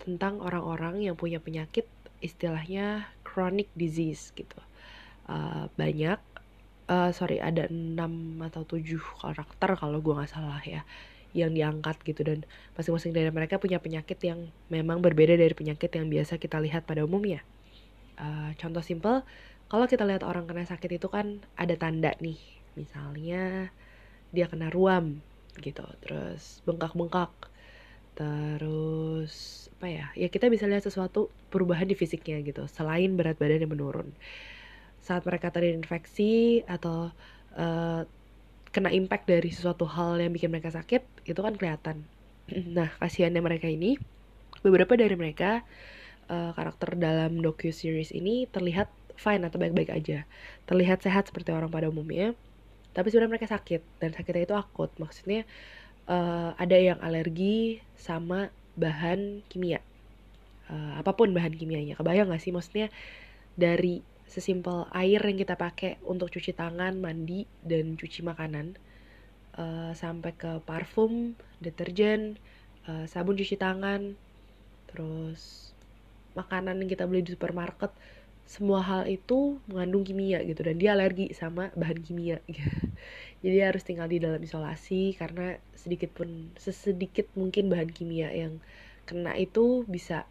tentang 0.01 0.41
orang-orang 0.41 1.05
yang 1.05 1.17
punya 1.17 1.41
penyakit 1.41 1.85
istilahnya 2.21 3.09
chronic 3.25 3.69
disease 3.77 4.33
gitu. 4.37 4.57
Uh, 5.29 5.69
banyak. 5.77 6.21
Uh, 6.91 7.15
sorry 7.15 7.39
ada 7.39 7.71
6 7.71 7.95
atau 8.51 8.67
7 8.67 8.83
karakter 9.23 9.79
kalau 9.79 10.03
gue 10.03 10.11
nggak 10.11 10.27
salah 10.27 10.59
ya 10.67 10.83
yang 11.33 11.55
diangkat 11.55 11.97
gitu. 12.05 12.21
Dan 12.27 12.45
masing-masing 12.77 13.17
dari 13.17 13.31
mereka 13.33 13.57
punya 13.57 13.81
penyakit 13.81 14.19
yang 14.21 14.53
memang 14.69 15.01
berbeda 15.01 15.39
dari 15.39 15.55
penyakit 15.57 15.89
yang 15.97 16.11
biasa 16.11 16.37
kita 16.37 16.61
lihat 16.61 16.85
pada 16.85 17.07
umumnya. 17.07 17.41
Uh, 18.21 18.53
contoh 18.61 18.85
simple, 18.85 19.25
kalau 19.71 19.87
kita 19.87 20.03
lihat 20.03 20.27
orang 20.27 20.45
kena 20.51 20.67
sakit 20.67 20.99
itu 20.99 21.07
kan 21.07 21.41
ada 21.55 21.75
tanda 21.79 22.11
nih, 22.19 22.39
misalnya 22.75 23.71
dia 24.35 24.47
kena 24.51 24.69
ruam 24.69 25.23
gitu, 25.63 25.87
terus 26.03 26.59
bengkak-bengkak, 26.67 27.31
terus 28.19 29.67
apa 29.79 29.87
ya? 29.87 30.07
Ya 30.19 30.29
kita 30.29 30.51
bisa 30.51 30.67
lihat 30.67 30.83
sesuatu 30.83 31.31
perubahan 31.55 31.87
di 31.87 31.95
fisiknya 31.95 32.43
gitu, 32.43 32.67
selain 32.67 33.15
berat 33.15 33.39
badan 33.39 33.63
yang 33.63 33.73
menurun. 33.73 34.11
Saat 35.01 35.25
mereka 35.25 35.55
terinfeksi 35.55 36.67
atau 36.67 37.15
uh, 37.57 38.03
kena 38.71 38.91
impact 38.95 39.27
dari 39.27 39.51
sesuatu 39.51 39.87
hal 39.87 40.23
yang 40.23 40.31
bikin 40.31 40.51
mereka 40.51 40.71
sakit 40.71 41.27
itu 41.27 41.41
kan 41.43 41.59
kelihatan 41.59 42.07
nah 42.77 42.91
kasihannya 43.03 43.43
mereka 43.43 43.67
ini 43.67 43.99
beberapa 44.63 44.95
dari 44.95 45.15
mereka 45.19 45.67
uh, 46.31 46.55
karakter 46.55 46.95
dalam 46.95 47.43
docu 47.43 47.75
series 47.75 48.15
ini 48.15 48.47
terlihat 48.47 48.87
fine 49.21 49.45
atau 49.45 49.61
baik-baik 49.61 49.93
aja. 49.93 50.25
Terlihat 50.65 51.05
sehat 51.05 51.29
seperti 51.29 51.53
orang 51.53 51.69
pada 51.69 51.93
umumnya 51.93 52.33
tapi 52.91 53.07
sebenarnya 53.11 53.33
mereka 53.39 53.49
sakit 53.51 54.03
dan 54.03 54.11
sakitnya 54.11 54.45
itu 54.51 54.57
akut. 54.59 54.91
Maksudnya 54.99 55.47
uh, 56.11 56.53
ada 56.59 56.77
yang 56.77 56.99
alergi 56.99 57.79
sama 57.95 58.51
bahan 58.75 59.47
kimia. 59.47 59.79
Uh, 60.71 60.99
apa 60.99 61.15
pun 61.15 61.31
bahan 61.31 61.55
kimianya. 61.55 61.99
Kebayang 61.99 62.31
gak 62.35 62.43
sih? 62.43 62.55
Maksudnya 62.55 62.91
dari 63.55 64.03
sesimpel 64.31 64.87
air 64.95 65.19
yang 65.19 65.39
kita 65.39 65.59
pakai 65.59 65.99
untuk 66.07 66.31
cuci 66.31 66.55
tangan, 66.55 66.95
mandi, 67.03 67.47
dan 67.67 67.99
cuci 67.99 68.23
makanan, 68.23 68.79
uh, 69.59 69.91
sampai 69.91 70.31
ke 70.39 70.63
parfum, 70.63 71.35
deterjen, 71.59 72.39
uh, 72.87 73.11
sabun 73.11 73.35
cuci 73.35 73.59
tangan, 73.59 74.15
terus 74.87 75.75
makanan 76.39 76.79
yang 76.79 76.91
kita 76.95 77.11
beli 77.11 77.27
di 77.27 77.35
supermarket, 77.35 77.91
semua 78.47 78.83
hal 78.83 79.07
itu 79.07 79.63
mengandung 79.71 80.03
kimia 80.03 80.43
gitu 80.43 80.61
dan 80.67 80.77
dia 80.77 80.93
alergi 80.97 81.31
sama 81.33 81.71
bahan 81.79 81.99
kimia. 82.03 82.43
Jadi 83.45 83.57
harus 83.63 83.83
tinggal 83.87 84.11
di 84.11 84.21
dalam 84.21 84.43
isolasi 84.43 85.17
karena 85.17 85.57
sedikit 85.73 86.13
pun 86.13 86.53
sesedikit 86.61 87.31
mungkin 87.39 87.73
bahan 87.73 87.89
kimia 87.89 88.29
yang 88.35 88.61
kena 89.07 89.39
itu 89.39 89.89
bisa 89.89 90.27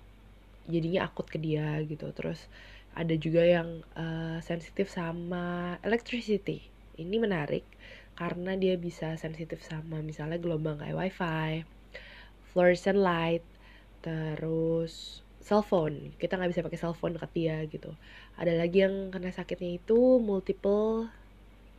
jadinya 0.70 1.08
akut 1.08 1.26
ke 1.32 1.40
dia 1.42 1.80
gitu. 1.88 2.12
Terus 2.12 2.46
ada 2.94 3.16
juga 3.16 3.46
yang 3.46 3.86
uh, 3.96 4.44
sensitif 4.44 4.92
sama 4.92 5.78
electricity 5.86 6.68
ini 7.00 7.16
menarik 7.22 7.64
karena 8.20 8.60
dia 8.60 8.76
bisa 8.76 9.16
sensitif 9.16 9.64
sama 9.64 10.04
misalnya 10.04 10.36
gelombang 10.36 10.84
kayak 10.84 10.98
wifi 11.00 11.64
fluorescent 12.52 13.00
light 13.00 13.46
terus 14.04 15.24
cellphone 15.40 16.12
kita 16.20 16.36
nggak 16.36 16.52
bisa 16.52 16.62
pakai 16.66 16.80
cellphone 16.80 17.16
dekat 17.16 17.32
dia 17.34 17.56
gitu. 17.68 17.92
Ada 18.36 18.60
lagi 18.60 18.84
yang 18.86 19.10
kena 19.10 19.32
sakitnya 19.32 19.80
itu 19.80 20.20
multiple 20.20 21.08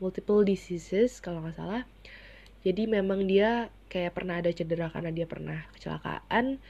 multiple 0.01 0.43
diseases 0.43 1.21
kalau 1.21 1.45
nggak 1.45 1.57
salah. 1.57 1.83
Jadi 2.61 2.89
memang 2.89 3.25
dia 3.25 3.73
kayak 3.89 4.17
pernah 4.17 4.41
ada 4.41 4.53
cedera 4.53 4.93
karena 4.93 5.11
dia 5.13 5.25
pernah 5.25 5.65
kecelakaan 5.77 6.61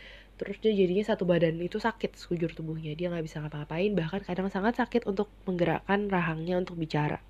terus 0.40 0.56
dia 0.64 0.73
jadinya 0.73 1.04
satu 1.04 1.28
badan 1.28 1.61
itu 1.61 1.78
sakit 1.78 2.16
sekujur 2.16 2.52
tubuhnya. 2.56 2.97
Dia 2.99 3.12
nggak 3.12 3.25
bisa 3.25 3.42
ngapa-ngapain 3.42 3.92
bahkan 3.94 4.20
kadang 4.25 4.49
sangat 4.50 4.78
sakit 4.78 5.06
untuk 5.06 5.30
menggerakkan 5.47 6.11
rahangnya 6.11 6.59
untuk 6.59 6.76
bicara. 6.78 7.23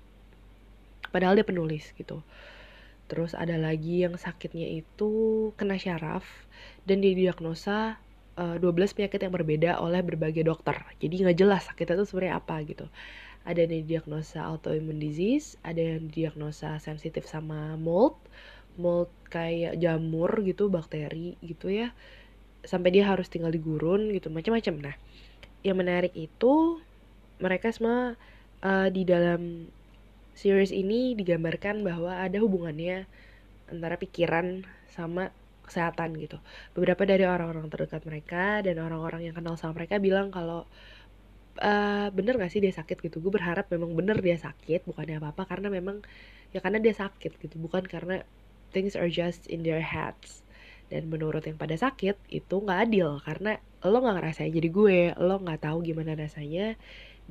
Padahal 1.11 1.35
dia 1.37 1.45
penulis 1.45 1.91
gitu. 1.93 2.23
Terus 3.11 3.35
ada 3.35 3.59
lagi 3.59 4.07
yang 4.07 4.15
sakitnya 4.15 4.71
itu 4.71 5.51
kena 5.59 5.75
syaraf 5.75 6.23
dan 6.87 7.03
dia 7.03 7.11
diagnosa 7.11 7.99
uh, 8.37 8.55
eh, 8.55 8.63
12 8.63 8.95
penyakit 8.95 9.19
yang 9.23 9.33
berbeda 9.33 9.71
oleh 9.81 10.01
berbagai 10.05 10.43
dokter. 10.45 10.77
Jadi 11.01 11.25
nggak 11.25 11.37
jelas 11.37 11.67
sakitnya 11.67 11.99
itu 12.01 12.05
sebenarnya 12.07 12.35
apa 12.39 12.55
gitu. 12.67 12.85
Ada 13.41 13.65
yang 13.65 13.89
diagnosa 13.89 14.45
autoimmune 14.45 15.01
disease 15.01 15.57
ada 15.65 15.81
yang 15.81 16.07
diagnosa 16.13 16.77
sensitif 16.77 17.25
sama 17.25 17.73
mold 17.73 18.13
mold 18.77 19.09
kayak 19.33 19.81
jamur 19.81 20.29
gitu 20.45 20.69
bakteri 20.69 21.35
gitu 21.41 21.73
ya. 21.73 21.89
Sampai 22.61 22.93
dia 22.93 23.09
harus 23.09 23.25
tinggal 23.27 23.49
di 23.49 23.59
gurun 23.59 24.13
gitu 24.13 24.29
macam-macam. 24.29 24.91
Nah 24.91 24.95
yang 25.65 25.77
menarik 25.77 26.13
itu 26.13 26.81
mereka 27.41 27.73
semua 27.73 28.13
uh, 28.61 28.89
di 28.93 29.05
dalam 29.05 29.65
series 30.37 30.73
ini 30.73 31.13
digambarkan 31.17 31.85
bahwa 31.85 32.17
ada 32.21 32.37
hubungannya 32.41 33.05
antara 33.69 33.97
pikiran 33.97 34.65
sama 34.91 35.33
kesehatan 35.65 36.17
gitu. 36.19 36.37
Beberapa 36.75 37.05
dari 37.07 37.23
orang-orang 37.23 37.69
terdekat 37.71 38.01
mereka 38.03 38.59
dan 38.65 38.81
orang-orang 38.81 39.29
yang 39.29 39.35
kenal 39.37 39.55
sama 39.55 39.81
mereka 39.81 40.01
bilang 40.01 40.33
kalau 40.33 40.65
uh, 41.59 42.07
bener 42.13 42.37
gak 42.39 42.51
sih 42.51 42.61
dia 42.63 42.73
sakit? 42.73 42.97
Gitu. 43.01 43.17
Gue 43.19 43.33
berharap 43.33 43.67
memang 43.69 43.93
bener 43.93 44.17
dia 44.19 44.37
sakit 44.39 44.87
bukannya 44.87 45.19
apa-apa 45.21 45.47
karena 45.47 45.67
memang 45.69 46.01
ya 46.51 46.59
karena 46.59 46.83
dia 46.83 46.91
sakit 46.91 47.39
gitu 47.39 47.55
bukan 47.59 47.87
karena 47.87 48.27
things 48.75 48.95
are 48.95 49.11
just 49.11 49.47
in 49.47 49.63
their 49.63 49.83
heads. 49.83 50.43
Dan 50.91 51.07
menurut 51.07 51.47
yang 51.47 51.55
pada 51.55 51.75
sakit 51.79 52.19
itu 52.27 52.55
nggak 52.59 52.91
adil 52.91 53.19
karena 53.23 53.55
lo 53.81 53.97
nggak 54.03 54.15
ngerasain 54.19 54.51
jadi 54.51 54.69
gue 54.69 54.97
lo 55.15 55.39
nggak 55.39 55.63
tahu 55.63 55.83
gimana 55.87 56.15
rasanya. 56.19 56.75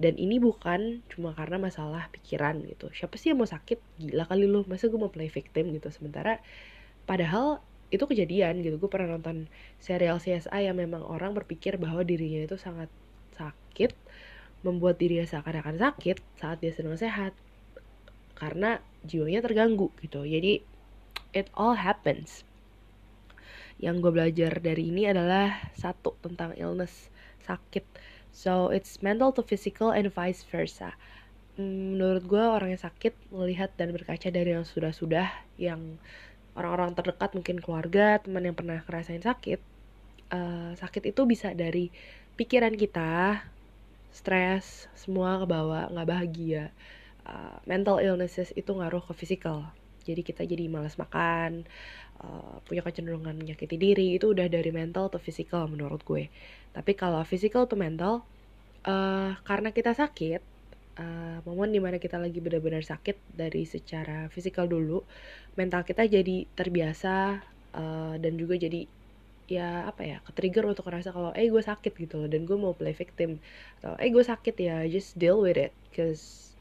Dan 0.00 0.16
ini 0.16 0.40
bukan 0.40 1.04
cuma 1.12 1.36
karena 1.36 1.60
masalah 1.60 2.08
pikiran 2.08 2.56
gitu. 2.64 2.88
Siapa 2.88 3.20
sih 3.20 3.36
yang 3.36 3.44
mau 3.44 3.50
sakit? 3.50 4.00
Gila 4.00 4.24
kali 4.24 4.48
lo 4.48 4.64
masa 4.64 4.88
gue 4.88 4.96
mau 4.96 5.12
play 5.12 5.28
victim 5.28 5.76
gitu? 5.76 5.92
Sementara 5.92 6.40
padahal 7.04 7.60
itu 7.90 8.04
kejadian 8.06 8.62
gitu. 8.62 8.78
Gue 8.78 8.90
pernah 8.90 9.18
nonton 9.18 9.50
serial 9.82 10.22
CSI 10.22 10.70
yang 10.70 10.78
memang 10.78 11.02
orang 11.02 11.34
berpikir 11.34 11.76
bahwa 11.76 12.06
dirinya 12.06 12.46
itu 12.46 12.54
sangat 12.54 12.88
sakit 13.34 13.94
membuat 14.62 15.00
dirinya 15.00 15.26
seakan-akan 15.26 15.80
sakit 15.80 16.20
saat 16.38 16.60
dia 16.60 16.70
sedang 16.70 16.94
sehat 16.94 17.32
karena 18.38 18.80
jiwanya 19.04 19.44
terganggu 19.44 19.92
gitu. 20.00 20.24
Jadi 20.24 20.62
it 21.34 21.50
all 21.56 21.76
happens. 21.76 22.46
Yang 23.80 23.96
gue 24.04 24.12
belajar 24.12 24.52
dari 24.60 24.92
ini 24.92 25.08
adalah 25.08 25.72
satu 25.76 26.14
tentang 26.20 26.54
illness 26.56 27.08
sakit. 27.44 27.84
So 28.30 28.70
it's 28.70 29.02
mental 29.02 29.34
to 29.34 29.42
physical 29.42 29.90
and 29.90 30.12
vice 30.12 30.46
versa. 30.46 30.94
Hmm, 31.58 31.96
menurut 31.96 32.24
gue 32.28 32.40
orang 32.40 32.76
yang 32.76 32.82
sakit 32.82 33.12
melihat 33.34 33.74
dan 33.74 33.90
berkaca 33.90 34.28
dari 34.30 34.54
yang 34.54 34.68
sudah-sudah 34.68 35.28
yang 35.58 35.98
orang-orang 36.60 36.92
terdekat 36.92 37.32
mungkin 37.32 37.58
keluarga 37.58 38.20
teman 38.20 38.44
yang 38.44 38.56
pernah 38.56 38.84
ngerasain 38.84 39.24
sakit 39.24 39.60
uh, 40.30 40.72
sakit 40.76 41.10
itu 41.10 41.24
bisa 41.24 41.56
dari 41.56 41.88
pikiran 42.36 42.76
kita 42.76 43.40
stres 44.12 44.86
semua 44.94 45.40
ke 45.40 45.46
bawah 45.46 45.88
nggak 45.88 46.08
bahagia. 46.08 46.64
Uh, 47.24 47.56
mental 47.68 48.00
illnesses 48.00 48.50
itu 48.56 48.72
ngaruh 48.72 49.04
ke 49.04 49.12
physical 49.12 49.70
jadi 50.04 50.20
kita 50.24 50.42
jadi 50.48 50.66
malas 50.66 50.96
makan 50.96 51.68
uh, 52.24 52.58
punya 52.64 52.82
kecenderungan 52.82 53.36
menyakiti 53.36 53.76
diri 53.76 54.16
itu 54.16 54.32
udah 54.32 54.48
dari 54.48 54.72
mental 54.72 55.12
atau 55.12 55.20
physical 55.20 55.68
menurut 55.68 56.02
gue. 56.02 56.32
Tapi 56.72 56.92
kalau 56.96 57.20
physical 57.22 57.68
atau 57.68 57.76
mental 57.76 58.14
uh, 58.88 59.36
karena 59.44 59.70
kita 59.70 59.92
sakit 59.92 60.40
uh, 60.98 61.38
momen 61.46 61.70
di 61.70 61.78
mana 61.78 62.00
kita 62.00 62.18
lagi 62.18 62.40
benar-benar 62.42 62.82
sakit 62.82 63.36
dari 63.36 63.68
secara 63.68 64.26
fisikal 64.32 64.66
dulu 64.66 65.04
mental 65.54 65.86
kita 65.86 66.08
jadi 66.08 66.48
terbiasa 66.56 67.44
uh, 67.76 68.14
dan 68.18 68.32
juga 68.34 68.58
jadi 68.58 68.88
ya 69.50 69.90
apa 69.90 70.06
ya 70.06 70.18
ke 70.22 70.30
trigger 70.30 70.62
untuk 70.70 70.86
ngerasa 70.86 71.10
kalau 71.10 71.34
eh 71.34 71.50
gue 71.50 71.58
sakit 71.58 71.92
gitu 71.98 72.22
loh 72.22 72.30
dan 72.30 72.46
gue 72.46 72.54
mau 72.54 72.70
play 72.70 72.94
victim 72.94 73.42
atau 73.82 73.98
eh 73.98 74.10
gue 74.10 74.22
sakit 74.22 74.54
ya 74.54 74.86
just 74.86 75.18
deal 75.18 75.42
with 75.42 75.58
it 75.58 75.74
cause 75.90 76.54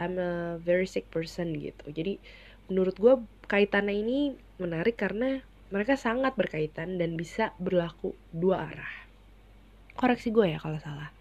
I'm 0.00 0.16
a 0.16 0.56
very 0.56 0.88
sick 0.88 1.12
person 1.12 1.52
gitu 1.60 1.92
jadi 1.92 2.16
menurut 2.72 2.96
gue 2.96 3.14
kaitannya 3.48 3.92
ini 3.92 4.18
menarik 4.56 4.96
karena 5.00 5.44
mereka 5.68 6.00
sangat 6.00 6.32
berkaitan 6.32 6.96
dan 6.96 7.12
bisa 7.16 7.52
berlaku 7.60 8.16
dua 8.32 8.72
arah. 8.72 8.94
Koreksi 9.92 10.32
gue 10.32 10.56
ya 10.56 10.58
kalau 10.60 10.80
salah. 10.80 11.12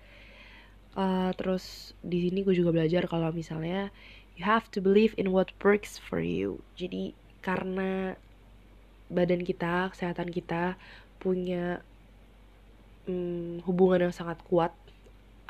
Uh, 0.97 1.29
terus 1.37 1.93
di 2.01 2.25
sini 2.25 2.41
gue 2.41 2.57
juga 2.57 2.73
belajar 2.73 3.05
kalau 3.05 3.29
misalnya 3.29 3.93
you 4.33 4.41
have 4.41 4.65
to 4.73 4.81
believe 4.81 5.13
in 5.13 5.29
what 5.29 5.53
works 5.61 6.01
for 6.01 6.17
you. 6.17 6.65
Jadi 6.73 7.13
karena 7.45 8.17
badan 9.13 9.45
kita, 9.45 9.93
kesehatan 9.93 10.33
kita 10.33 10.73
punya 11.21 11.85
um, 13.05 13.61
hubungan 13.69 14.09
yang 14.09 14.15
sangat 14.15 14.41
kuat, 14.49 14.73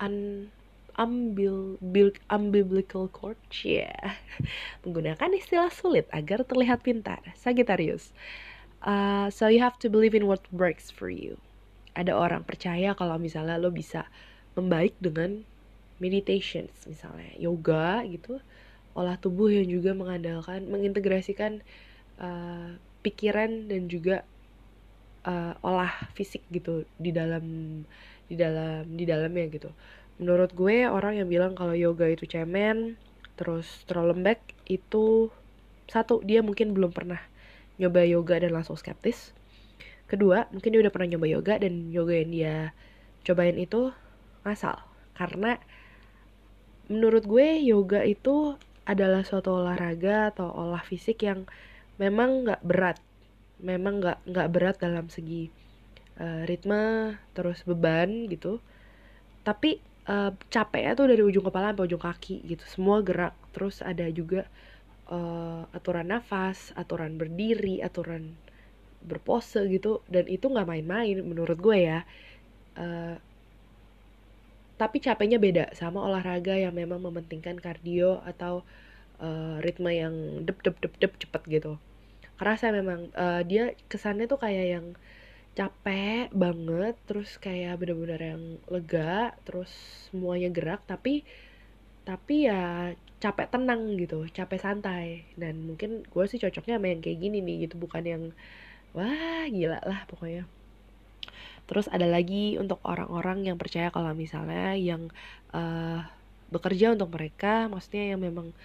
un 0.04 0.51
umbil, 0.98 1.77
umbilical 2.27 3.06
cord 3.08 3.38
yeah. 3.62 4.18
menggunakan 4.84 5.30
istilah 5.38 5.70
sulit 5.70 6.10
agar 6.10 6.42
terlihat 6.42 6.82
pintar 6.82 7.22
Sagittarius 7.38 8.12
uh, 8.82 9.30
so 9.30 9.46
you 9.46 9.62
have 9.62 9.77
to 9.77 9.94
believe 9.94 10.18
in 10.18 10.25
what 10.25 10.42
works 10.50 10.89
for 10.89 11.08
you 11.08 11.38
ada 11.94 12.18
orang 12.18 12.42
percaya 12.42 12.98
kalau 12.98 13.22
misalnya 13.22 13.62
lo 13.62 13.70
bisa 13.70 14.10
membaik 14.58 14.98
dengan 14.98 15.46
meditations 16.02 16.74
misalnya 16.90 17.30
yoga 17.38 18.02
gitu 18.10 18.42
olah 18.98 19.14
tubuh 19.22 19.54
yang 19.54 19.70
juga 19.70 19.94
mengandalkan 19.94 20.66
mengintegrasikan 20.66 21.62
uh, 22.18 22.74
pikiran 23.06 23.70
dan 23.70 23.86
juga 23.86 24.26
uh, 25.22 25.54
olah 25.62 25.94
fisik 26.18 26.42
gitu 26.50 26.84
di 26.98 27.14
dalam 27.14 27.46
di 28.28 28.36
dalam 28.36 28.84
di 28.90 29.06
dalamnya 29.06 29.46
gitu. 29.54 29.70
Menurut 30.18 30.50
gue 30.58 30.90
orang 30.90 31.22
yang 31.22 31.30
bilang 31.30 31.54
kalau 31.54 31.78
yoga 31.78 32.10
itu 32.10 32.26
cemen 32.26 32.98
terus 33.38 33.86
terlalu 33.86 34.18
lembek 34.18 34.42
itu 34.66 35.30
satu 35.86 36.26
dia 36.26 36.42
mungkin 36.42 36.74
belum 36.74 36.90
pernah 36.90 37.22
nyoba 37.78 38.02
yoga 38.04 38.42
dan 38.42 38.52
langsung 38.58 38.76
skeptis. 38.76 39.32
Kedua 40.10 40.50
mungkin 40.50 40.74
dia 40.74 40.82
udah 40.82 40.92
pernah 40.92 41.14
nyoba 41.14 41.28
yoga 41.30 41.54
dan 41.62 41.94
yoga 41.94 42.14
yang 42.18 42.32
dia 42.34 42.56
cobain 43.22 43.62
itu 43.62 43.94
ngasal 44.48 44.80
karena 45.18 45.60
menurut 46.88 47.27
gue 47.27 47.60
yoga 47.68 48.01
itu 48.08 48.56
adalah 48.88 49.27
suatu 49.27 49.60
olahraga 49.60 50.32
atau 50.32 50.48
olah 50.48 50.80
fisik 50.80 51.27
yang 51.27 51.44
memang 52.00 52.48
nggak 52.48 52.63
berat. 52.63 52.98
Memang 53.60 54.00
nggak 54.00 54.24
nggak 54.24 54.50
berat 54.54 54.77
dalam 54.80 55.12
segi 55.12 55.51
uh, 56.24 56.48
ritme 56.48 57.18
terus 57.36 57.68
beban 57.68 58.32
gitu. 58.32 58.63
Tapi 59.44 59.84
uh, 60.08 60.32
capeknya 60.48 60.96
tuh 60.96 61.12
dari 61.12 61.20
ujung 61.20 61.44
kepala 61.44 61.75
sampai 61.75 61.86
ujung 61.92 62.04
kaki 62.04 62.48
gitu. 62.48 62.63
Semua 62.63 63.04
gerak. 63.04 63.36
Terus 63.51 63.84
ada 63.84 64.08
juga 64.08 64.48
uh, 65.12 65.68
aturan 65.75 66.08
nafas 66.08 66.72
aturan 66.80 67.20
berdiri 67.20 67.84
aturan 67.84 68.39
berpose 69.04 69.60
gitu. 69.68 70.00
Dan 70.08 70.32
itu 70.32 70.48
nggak 70.48 70.68
main-main 70.70 71.20
menurut 71.27 71.60
gue 71.60 71.77
ya. 71.84 72.08
Uh, 72.77 73.20
tapi 74.77 75.01
capeknya 75.01 75.41
beda 75.41 75.74
sama 75.74 76.05
olahraga 76.05 76.53
yang 76.53 76.74
memang 76.77 77.01
mementingkan 77.01 77.57
kardio 77.57 78.22
atau 78.22 78.62
uh, 79.17 79.57
ritme 79.65 79.89
yang 79.89 80.46
dep 80.46 80.62
dep 80.62 80.77
dep 80.77 80.93
dep 81.01 81.13
cepet 81.17 81.41
gitu. 81.50 81.81
Kerasa 82.38 82.69
memang 82.69 83.10
uh, 83.17 83.41
dia 83.41 83.74
kesannya 83.89 84.29
tuh 84.29 84.38
kayak 84.38 84.65
yang 84.77 84.86
capek 85.57 86.29
banget 86.29 86.93
terus 87.10 87.41
kayak 87.41 87.81
bener-bener 87.81 88.22
yang 88.22 88.43
lega 88.69 89.34
terus 89.41 89.74
semuanya 90.13 90.53
gerak 90.53 90.86
tapi 90.86 91.25
tapi 92.05 92.46
ya 92.46 92.93
capek 93.17 93.50
tenang 93.50 93.98
gitu 93.98 94.29
capek 94.29 94.62
santai. 94.62 95.25
Dan 95.34 95.65
mungkin 95.65 96.05
gue 96.05 96.24
sih 96.29 96.38
cocoknya 96.38 96.77
sama 96.77 96.93
yang 96.93 97.01
kayak 97.01 97.17
gini 97.17 97.41
nih 97.41 97.65
gitu 97.65 97.81
bukan 97.81 98.03
yang 98.05 98.24
wah 98.93 99.50
gila 99.50 99.81
lah 99.81 100.05
pokoknya 100.05 100.46
terus 101.67 101.91
ada 101.91 102.07
lagi 102.07 102.55
untuk 102.55 102.79
orang-orang 102.88 103.47
yang 103.47 103.59
percaya 103.59 103.91
kalau 103.91 104.15
misalnya 104.15 104.74
yang 104.74 105.12
uh, 105.51 106.07
bekerja 106.47 106.95
untuk 106.95 107.12
mereka 107.12 107.67
maksudnya 107.67 108.15
yang 108.15 108.24
memang 108.24 108.55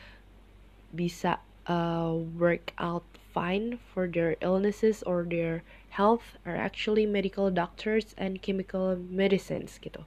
bisa 0.94 1.42
uh, 1.66 2.14
work 2.38 2.70
out 2.78 3.02
fine 3.32 3.80
for 3.90 4.06
their 4.06 4.38
illnesses 4.44 5.02
or 5.02 5.24
their 5.24 5.66
health 5.96 6.36
are 6.44 6.56
actually 6.56 7.04
medical 7.08 7.48
doctors 7.52 8.16
and 8.20 8.40
chemical 8.44 8.96
medicines 8.96 9.76
gitu. 9.80 10.04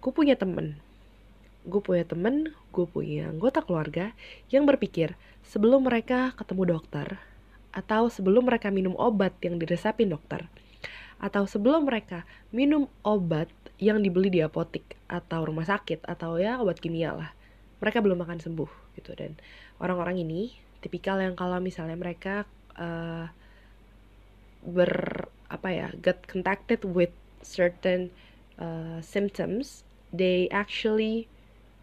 Gue 0.00 0.12
punya 0.12 0.36
temen, 0.36 0.80
gue 1.64 1.80
punya 1.80 2.04
temen, 2.04 2.52
gue 2.72 2.86
punya 2.88 3.28
anggota 3.32 3.64
keluarga 3.64 4.12
yang 4.52 4.68
berpikir 4.68 5.16
sebelum 5.44 5.88
mereka 5.88 6.36
ketemu 6.36 6.78
dokter 6.78 7.18
atau 7.72 8.08
sebelum 8.08 8.48
mereka 8.48 8.72
minum 8.72 8.96
obat 8.96 9.36
yang 9.44 9.60
diresepin 9.60 10.12
dokter 10.12 10.48
atau 11.18 11.44
sebelum 11.44 11.86
mereka 11.86 12.22
minum 12.54 12.86
obat 13.02 13.50
yang 13.78 14.02
dibeli 14.02 14.30
di 14.30 14.40
apotik 14.42 14.98
atau 15.06 15.46
rumah 15.46 15.66
sakit 15.66 16.06
atau 16.06 16.38
ya 16.38 16.58
obat 16.58 16.78
kimia 16.82 17.14
lah. 17.14 17.30
Mereka 17.78 18.02
belum 18.02 18.18
akan 18.22 18.38
sembuh 18.42 18.70
gitu. 18.98 19.14
Dan 19.14 19.38
orang-orang 19.78 20.22
ini 20.22 20.54
tipikal 20.82 21.18
yang 21.22 21.38
kalau 21.38 21.58
misalnya 21.62 21.94
mereka 21.94 22.46
uh, 22.78 23.26
ber 24.62 24.92
apa 25.48 25.68
ya 25.70 25.88
get 26.02 26.26
contacted 26.26 26.82
with 26.84 27.14
certain 27.40 28.12
uh, 28.60 29.00
symptoms 29.00 29.86
they 30.12 30.50
actually 30.52 31.24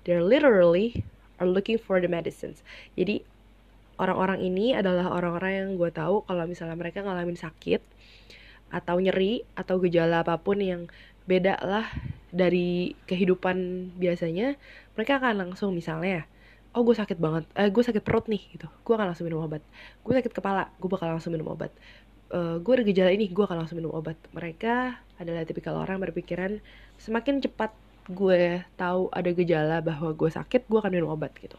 they're 0.06 0.22
literally 0.22 1.02
are 1.40 1.50
looking 1.50 1.76
for 1.76 2.00
the 2.00 2.08
medicines. 2.08 2.64
Jadi 2.96 3.26
orang-orang 4.00 4.44
ini 4.44 4.76
adalah 4.76 5.12
orang-orang 5.12 5.52
yang 5.56 5.70
gue 5.80 5.92
tahu 5.92 6.24
kalau 6.28 6.44
misalnya 6.48 6.76
mereka 6.76 7.04
ngalamin 7.04 7.36
sakit 7.36 7.82
atau 8.74 8.98
nyeri 9.00 9.46
atau 9.54 9.78
gejala 9.82 10.26
apa 10.26 10.42
pun 10.42 10.60
yang 10.62 10.90
beda 11.26 11.58
lah 11.66 11.90
dari 12.30 12.94
kehidupan 13.10 13.90
biasanya 13.98 14.60
mereka 14.94 15.18
akan 15.18 15.48
langsung 15.48 15.72
misalnya 15.74 16.28
oh 16.76 16.84
gue 16.84 16.92
sakit 16.92 17.18
banget 17.18 17.48
eh, 17.56 17.72
gue 17.72 17.84
sakit 17.84 18.04
perut 18.04 18.28
nih 18.28 18.44
gitu. 18.52 18.68
Gue 18.84 18.94
akan 19.00 19.16
langsung 19.16 19.26
minum 19.26 19.42
obat. 19.48 19.64
Gue 20.04 20.14
sakit 20.20 20.36
kepala 20.36 20.68
gue 20.76 20.90
bakal 20.92 21.08
langsung 21.08 21.32
minum 21.32 21.48
obat. 21.56 21.72
Uh, 22.34 22.60
gue 22.60 22.74
ada 22.76 22.84
gejala 22.84 23.12
ini 23.16 23.32
gue 23.32 23.44
akan 23.48 23.64
langsung 23.64 23.80
minum 23.80 23.96
obat. 23.96 24.20
Mereka 24.36 25.00
adalah 25.16 25.48
tipikal 25.48 25.80
orang 25.80 26.04
berpikiran 26.04 26.60
semakin 27.00 27.40
cepat 27.40 27.72
gue 28.12 28.62
tahu 28.78 29.10
ada 29.10 29.32
gejala 29.32 29.80
bahwa 29.82 30.12
gue 30.14 30.30
sakit 30.30 30.68
gue 30.68 30.80
akan 30.84 30.92
minum 30.92 31.16
obat 31.16 31.32
gitu. 31.40 31.56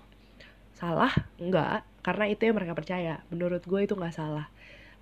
Salah? 0.77 1.11
Enggak 1.41 1.89
karena 2.05 2.29
itu 2.29 2.45
yang 2.45 2.61
mereka 2.61 2.77
percaya. 2.77 3.25
Menurut 3.33 3.65
gue 3.65 3.81
itu 3.81 3.97
nggak 3.97 4.15
salah. 4.15 4.53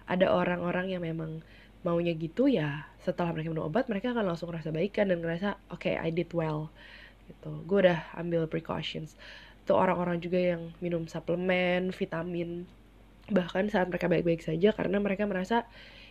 Ada 0.07 0.31
orang-orang 0.31 0.95
yang 0.95 1.03
memang 1.03 1.43
maunya 1.85 2.17
gitu 2.17 2.49
ya 2.49 2.89
setelah 3.05 3.37
mereka 3.37 3.53
minum 3.53 3.69
obat 3.69 3.87
mereka 3.93 4.17
akan 4.17 4.33
langsung 4.33 4.49
ngerasa 4.49 4.73
baikan 4.73 5.13
dan 5.13 5.21
ngerasa 5.21 5.61
oke 5.69 5.85
okay, 5.85 6.01
I 6.01 6.09
did 6.09 6.33
well 6.33 6.73
gitu. 7.29 7.53
Gue 7.65 7.89
udah 7.89 8.01
ambil 8.17 8.49
precautions. 8.49 9.17
Tuh 9.65 9.77
orang-orang 9.77 10.21
juga 10.21 10.37
yang 10.37 10.73
minum 10.81 11.09
suplemen, 11.09 11.93
vitamin. 11.93 12.69
Bahkan 13.33 13.73
saat 13.73 13.89
mereka 13.89 14.09
baik-baik 14.09 14.45
saja 14.45 14.77
karena 14.77 15.01
mereka 15.01 15.25
merasa 15.25 15.65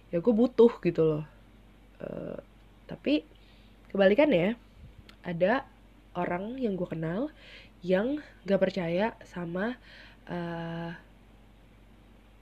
ya 0.10 0.18
gue 0.22 0.34
butuh 0.34 0.74
gitu 0.82 1.02
loh. 1.06 1.24
Uh, 2.02 2.38
tapi 2.90 3.26
kebalikannya 3.94 4.58
ada 5.22 5.66
orang 6.14 6.58
yang 6.58 6.74
gue 6.78 6.90
kenal 6.90 7.30
yang 7.86 8.22
gak 8.46 8.62
percaya 8.62 9.14
sama 9.26 9.78
uh, 10.30 10.92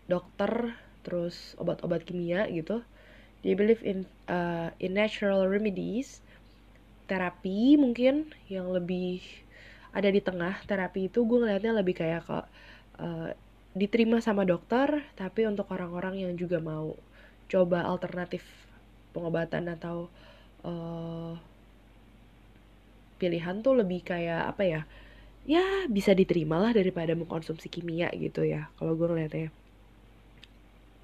dokter 0.07 0.75
terus 1.01 1.57
obat-obat 1.57 2.05
kimia 2.05 2.45
gitu 2.51 2.85
dia 3.41 3.57
believe 3.57 3.81
in 3.81 4.05
uh, 4.29 4.69
in 4.77 4.93
natural 4.93 5.49
remedies 5.49 6.21
terapi 7.09 7.75
mungkin 7.75 8.31
yang 8.47 8.69
lebih 8.71 9.19
ada 9.91 10.07
di 10.07 10.23
tengah 10.23 10.55
terapi 10.63 11.11
itu. 11.11 11.27
Gue 11.27 11.43
ngeliatnya 11.43 11.75
lebih 11.75 11.99
kayak 11.99 12.23
kok 12.23 12.45
uh, 13.01 13.29
diterima 13.75 14.23
sama 14.23 14.47
dokter 14.47 15.03
tapi 15.17 15.43
untuk 15.49 15.67
orang-orang 15.73 16.23
yang 16.23 16.33
juga 16.39 16.63
mau 16.63 16.95
coba 17.51 17.83
alternatif 17.83 18.45
pengobatan 19.11 19.67
atau 19.75 20.07
uh, 20.63 21.35
pilihan 23.19 23.59
tuh 23.59 23.75
lebih 23.75 24.05
kayak 24.07 24.55
apa 24.55 24.63
ya? 24.63 24.81
Ya 25.43 25.89
bisa 25.89 26.13
diterima 26.13 26.61
lah 26.61 26.71
daripada 26.71 27.17
mengkonsumsi 27.17 27.67
kimia 27.67 28.13
gitu 28.13 28.45
ya 28.45 28.69
kalau 28.77 28.95
gue 28.95 29.09
ngeliatnya. 29.09 29.49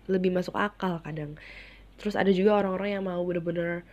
Lebih 0.08 0.32
masuk 0.32 0.56
akal 0.56 1.04
kadang 1.04 1.36
terus 1.98 2.14
ada 2.14 2.30
juga 2.30 2.62
orang-orang 2.62 3.02
yang 3.02 3.06
mau 3.06 3.22
bener-bener 3.26 3.86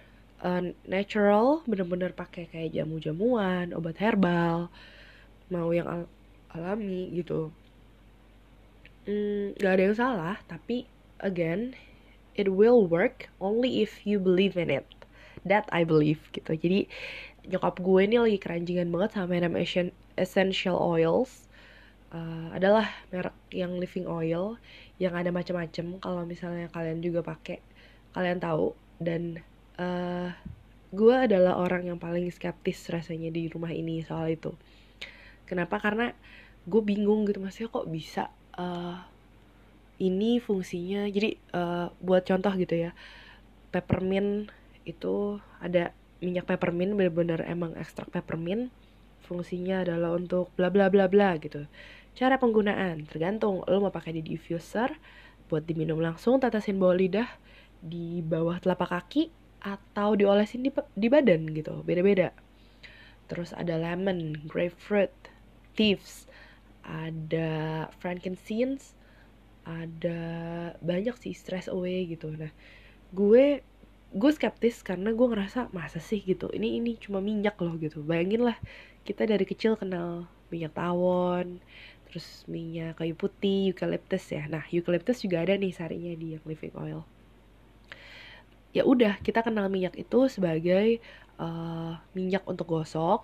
uh, 0.44 0.62
natural 0.84 1.64
bener-bener 1.64 2.12
pakai 2.12 2.48
kayak 2.52 2.76
jamu-jamuan 2.76 3.72
obat 3.72 3.96
herbal 4.00 4.68
mau 5.52 5.68
yang 5.72 5.88
al 5.88 6.02
alami 6.54 7.10
gitu. 7.10 7.50
Hmm, 9.04 9.52
gak 9.58 9.74
ada 9.76 9.82
yang 9.90 9.96
salah 9.98 10.36
tapi 10.46 10.86
again 11.20 11.74
it 12.38 12.50
will 12.50 12.86
work 12.86 13.28
only 13.42 13.82
if 13.82 14.06
you 14.06 14.18
believe 14.22 14.54
in 14.54 14.70
it. 14.70 14.86
That 15.44 15.68
I 15.74 15.84
believe 15.84 16.24
gitu. 16.32 16.56
Jadi 16.56 16.88
nyokap 17.44 17.82
gue 17.82 18.00
ini 18.00 18.16
lagi 18.16 18.38
keranjingan 18.40 18.88
banget 18.88 19.10
sama 19.18 19.36
yang 19.36 19.50
namanya 19.50 19.92
essential 20.16 20.78
oils. 20.80 21.44
Uh, 22.14 22.46
adalah 22.54 22.86
merek 23.10 23.34
yang 23.50 23.74
living 23.82 24.06
oil 24.06 24.54
yang 25.02 25.18
ada 25.18 25.34
macam-macam. 25.34 25.98
Kalau 25.98 26.22
misalnya 26.22 26.70
kalian 26.70 27.02
juga 27.02 27.26
pakai 27.26 27.58
kalian 28.14 28.38
tahu. 28.40 28.72
Dan 29.02 29.42
uh, 29.76 30.30
gue 30.94 31.14
adalah 31.14 31.58
orang 31.58 31.90
yang 31.90 31.98
paling 31.98 32.30
skeptis 32.30 32.86
rasanya 32.88 33.28
di 33.34 33.50
rumah 33.50 33.74
ini 33.74 34.00
soal 34.06 34.30
itu. 34.32 34.54
Kenapa? 35.44 35.82
Karena 35.82 36.14
gue 36.64 36.80
bingung 36.80 37.28
gitu 37.28 37.42
maksudnya 37.44 37.68
kok 37.68 37.90
bisa 37.90 38.30
uh, 38.56 39.02
ini 39.98 40.38
fungsinya. 40.38 41.10
Jadi 41.10 41.36
uh, 41.52 41.90
buat 41.98 42.24
contoh 42.24 42.54
gitu 42.56 42.88
ya 42.88 42.94
peppermint 43.74 44.54
itu 44.86 45.42
ada 45.58 45.90
minyak 46.22 46.46
peppermint 46.46 46.94
bener-bener 46.94 47.42
emang 47.42 47.74
ekstrak 47.74 48.14
peppermint. 48.14 48.70
Fungsinya 49.26 49.82
adalah 49.82 50.14
untuk 50.14 50.54
bla 50.54 50.70
bla 50.70 50.86
bla 50.86 51.10
bla 51.10 51.34
gitu. 51.42 51.66
Cara 52.14 52.38
penggunaan 52.38 53.10
tergantung 53.10 53.66
lo 53.66 53.76
mau 53.82 53.90
pakai 53.90 54.14
di 54.14 54.22
diffuser 54.22 54.94
buat 55.50 55.66
diminum 55.66 55.98
langsung 55.98 56.38
tetesin 56.38 56.78
bawah 56.78 56.94
lidah 56.94 57.26
di 57.84 58.24
bawah 58.24 58.56
telapak 58.64 58.88
kaki 58.88 59.28
atau 59.60 60.16
diolesin 60.16 60.64
di, 60.64 60.72
di 60.96 61.08
badan 61.12 61.52
gitu 61.52 61.84
beda-beda. 61.84 62.32
Terus 63.28 63.52
ada 63.52 63.76
lemon 63.76 64.36
grapefruit 64.48 65.12
thieves 65.76 66.24
ada 66.84 67.88
frankincense 67.96 68.92
ada 69.64 70.20
banyak 70.84 71.16
sih 71.16 71.32
stress 71.32 71.68
away 71.72 72.04
gitu. 72.08 72.28
Nah 72.36 72.52
gue 73.16 73.64
gue 74.14 74.30
skeptis 74.30 74.84
karena 74.84 75.10
gue 75.16 75.26
ngerasa 75.32 75.72
masa 75.72 76.00
sih 76.00 76.20
gitu? 76.20 76.52
Ini 76.52 76.80
ini 76.80 77.00
cuma 77.00 77.24
minyak 77.24 77.56
loh 77.64 77.76
gitu. 77.80 78.04
Bayangin 78.04 78.44
lah 78.44 78.56
kita 79.08 79.24
dari 79.24 79.44
kecil 79.48 79.80
kenal 79.80 80.28
minyak 80.52 80.76
tawon 80.76 81.60
terus 82.08 82.46
minyak 82.46 83.00
kayu 83.00 83.16
putih 83.16 83.72
eucalyptus 83.72 84.28
ya. 84.28 84.44
Nah 84.52 84.68
eucalyptus 84.68 85.24
juga 85.24 85.40
ada 85.40 85.56
nih 85.56 85.72
sarinya 85.72 86.12
di 86.12 86.36
yang 86.36 86.44
living 86.44 86.76
oil 86.76 87.08
ya 88.74 88.82
udah 88.82 89.22
kita 89.22 89.46
kenal 89.46 89.70
minyak 89.70 89.94
itu 89.94 90.26
sebagai 90.26 90.98
uh, 91.38 91.94
minyak 92.12 92.42
untuk 92.50 92.66
gosok 92.66 93.22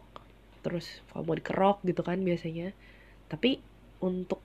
terus 0.62 1.02
kalau 1.10 1.26
mau 1.26 1.36
dikerok 1.36 1.82
gitu 1.82 2.06
kan 2.06 2.22
biasanya. 2.22 2.70
Tapi 3.26 3.58
untuk 4.00 4.38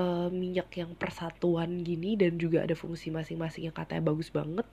uh, 0.00 0.32
minyak 0.32 0.72
yang 0.80 0.96
persatuan 0.96 1.84
gini 1.84 2.16
dan 2.16 2.40
juga 2.40 2.64
ada 2.64 2.72
fungsi 2.72 3.12
masing-masing 3.12 3.68
yang 3.68 3.76
katanya 3.76 4.08
bagus 4.08 4.32
banget 4.32 4.64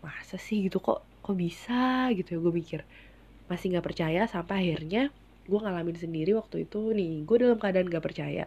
masa 0.00 0.40
sih 0.40 0.64
gitu 0.64 0.80
kok 0.80 1.04
kok 1.20 1.36
bisa 1.36 2.08
gitu 2.14 2.36
ya 2.36 2.38
gue 2.38 2.54
mikir. 2.54 2.80
Masih 3.50 3.74
nggak 3.74 3.86
percaya 3.90 4.30
sampai 4.30 4.70
akhirnya 4.70 5.10
gue 5.50 5.58
ngalamin 5.58 5.98
sendiri 5.98 6.38
waktu 6.38 6.68
itu 6.68 6.94
nih 6.94 7.26
gue 7.26 7.36
dalam 7.42 7.58
keadaan 7.58 7.90
gak 7.90 8.04
percaya 8.06 8.46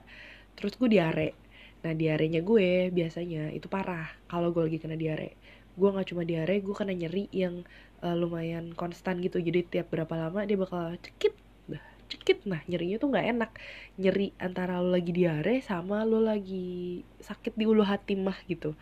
terus 0.56 0.80
gue 0.80 0.88
diare. 0.88 1.36
Nah 1.84 1.92
diarenya 1.92 2.40
gue 2.40 2.88
biasanya 2.96 3.52
itu 3.52 3.68
parah 3.68 4.08
kalau 4.32 4.56
gue 4.56 4.64
lagi 4.72 4.80
kena 4.80 4.96
diare 4.96 5.36
gue 5.74 5.90
nggak 5.90 6.08
cuma 6.14 6.24
diare 6.24 6.62
gue 6.62 6.76
kena 6.76 6.94
nyeri 6.94 7.26
yang 7.34 7.66
uh, 8.06 8.14
lumayan 8.14 8.74
konstan 8.78 9.20
gitu. 9.24 9.42
Jadi 9.42 9.66
tiap 9.66 9.90
berapa 9.90 10.14
lama 10.14 10.46
dia 10.46 10.58
bakal 10.60 10.94
cekit 11.02 11.34
nah 11.70 11.82
cekit. 12.12 12.46
Nah 12.46 12.62
nyerinya 12.70 12.98
tuh 13.02 13.10
nggak 13.10 13.28
enak. 13.34 13.52
Nyeri 13.98 14.28
antara 14.38 14.78
lo 14.84 14.94
lagi 14.94 15.12
diare 15.16 15.64
sama 15.66 16.06
lo 16.06 16.22
lagi 16.22 17.02
sakit 17.24 17.58
di 17.58 17.66
ulu 17.66 17.82
hati 17.82 18.14
mah 18.20 18.38
gitu. 18.46 18.78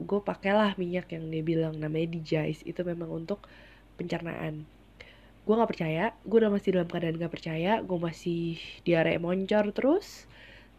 Gue 0.00 0.20
pakailah 0.20 0.76
minyak 0.80 1.12
yang 1.12 1.28
dia 1.32 1.42
bilang 1.44 1.74
namanya 1.80 2.12
Dijais 2.16 2.60
itu 2.64 2.80
memang 2.84 3.08
untuk 3.12 3.44
pencernaan. 4.00 4.64
Gue 5.44 5.54
nggak 5.56 5.70
percaya 5.70 6.04
gue 6.24 6.36
udah 6.40 6.52
masih 6.52 6.70
dalam 6.76 6.88
keadaan 6.88 7.20
gak 7.20 7.32
percaya. 7.32 7.72
Gue 7.84 7.98
masih 8.00 8.60
diare 8.84 9.20
moncor 9.20 9.72
terus. 9.76 10.24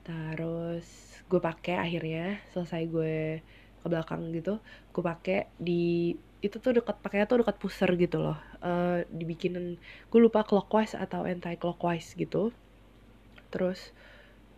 Terus 0.06 0.88
gue 1.28 1.42
pakai 1.44 1.76
akhirnya 1.76 2.40
selesai 2.56 2.88
gue 2.88 3.44
ke 3.82 3.88
belakang 3.88 4.34
gitu 4.34 4.60
gue 4.92 5.04
pakai 5.04 5.48
di 5.58 6.14
itu 6.38 6.62
tuh 6.62 6.78
dekat 6.78 7.02
pakainya 7.02 7.26
tuh 7.26 7.42
dekat 7.42 7.58
pusar 7.58 7.90
gitu 7.98 8.22
loh. 8.22 8.38
Uh, 8.62 9.02
dibikinin 9.10 9.82
gue 9.82 10.20
lupa 10.22 10.46
clockwise 10.46 10.94
atau 10.94 11.26
anti 11.26 11.58
clockwise 11.58 12.14
gitu. 12.14 12.54
Terus 13.50 13.94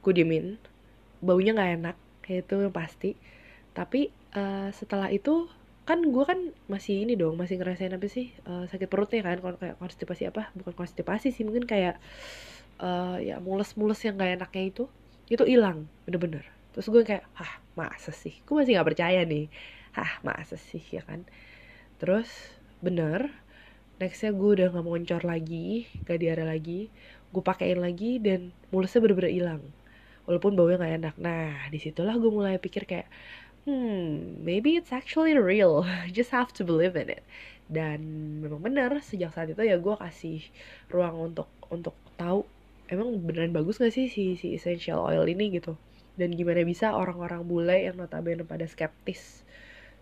gue 0.04 0.12
diemin 0.12 0.60
baunya 1.24 1.56
nggak 1.56 1.72
enak 1.80 1.98
itu 2.28 2.68
pasti. 2.76 3.16
Tapi 3.72 4.12
uh, 4.36 4.70
setelah 4.76 5.08
itu 5.08 5.48
kan 5.88 6.06
gue 6.06 6.22
kan 6.22 6.40
masih 6.70 7.02
ini 7.02 7.18
dong 7.18 7.34
masih 7.34 7.58
ngerasain 7.58 7.90
apa 7.90 8.06
sih 8.06 8.30
uh, 8.46 8.70
sakit 8.70 8.86
perutnya 8.94 9.26
kan 9.26 9.42
kayak 9.58 9.74
konstipasi 9.82 10.30
apa 10.30 10.54
bukan 10.54 10.78
konstipasi 10.78 11.34
sih 11.34 11.42
mungkin 11.42 11.66
kayak 11.66 11.98
uh, 12.78 13.18
ya 13.18 13.42
mules-mules 13.42 13.98
yang 14.06 14.14
gak 14.22 14.38
enaknya 14.38 14.70
itu 14.70 14.84
itu 15.34 15.42
hilang 15.50 15.90
bener-bener 16.06 16.46
terus 16.74 16.88
gue 16.90 17.02
kayak 17.06 17.26
ah 17.38 17.54
masa 17.74 18.12
sih 18.14 18.36
gue 18.46 18.54
masih 18.56 18.78
nggak 18.78 18.90
percaya 18.96 19.22
nih 19.26 19.50
ah 19.98 20.22
masa 20.22 20.56
sih 20.56 20.82
ya 20.82 21.02
kan 21.06 21.26
terus 21.98 22.30
bener 22.80 23.30
nextnya 24.00 24.32
gue 24.32 24.50
udah 24.56 24.68
nggak 24.72 24.86
ngoncor 24.86 25.22
lagi 25.28 25.90
gak 26.08 26.24
diare 26.24 26.48
lagi 26.48 26.88
gue 27.30 27.44
pakein 27.44 27.84
lagi 27.84 28.18
dan 28.24 28.56
mulesnya 28.72 29.04
bener-bener 29.04 29.34
hilang 29.34 29.64
walaupun 30.24 30.56
baunya 30.56 30.80
nggak 30.80 30.96
enak 31.04 31.16
nah 31.20 31.68
di 31.68 31.80
situlah 31.82 32.16
gue 32.16 32.32
mulai 32.32 32.56
pikir 32.62 32.88
kayak 32.88 33.10
hmm, 33.70 34.42
maybe 34.42 34.76
it's 34.76 34.92
actually 34.92 35.38
real. 35.38 35.86
Just 36.18 36.32
have 36.32 36.50
to 36.58 36.64
believe 36.66 36.96
in 36.96 37.10
it. 37.14 37.24
Dan 37.70 38.02
memang 38.42 38.66
benar 38.66 38.98
sejak 39.06 39.36
saat 39.36 39.54
itu 39.54 39.62
ya 39.62 39.78
gue 39.78 39.96
kasih 40.00 40.42
ruang 40.90 41.34
untuk 41.34 41.50
untuk 41.70 41.94
tahu 42.18 42.42
emang 42.90 43.22
beneran 43.22 43.54
bagus 43.54 43.78
gak 43.78 43.94
sih 43.94 44.10
si 44.10 44.34
si 44.34 44.58
essential 44.58 45.06
oil 45.06 45.26
ini 45.30 45.54
gitu. 45.62 45.78
Dan 46.20 46.36
gimana 46.36 46.68
bisa 46.68 46.92
orang-orang 46.92 47.48
bule 47.48 47.88
yang 47.88 47.96
notabene 47.96 48.44
pada 48.44 48.68
skeptis 48.68 49.48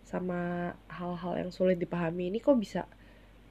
sama 0.08 0.72
hal-hal 0.90 1.38
yang 1.38 1.52
sulit 1.54 1.78
dipahami 1.78 2.34
ini 2.34 2.42
kok 2.42 2.58
bisa 2.58 2.90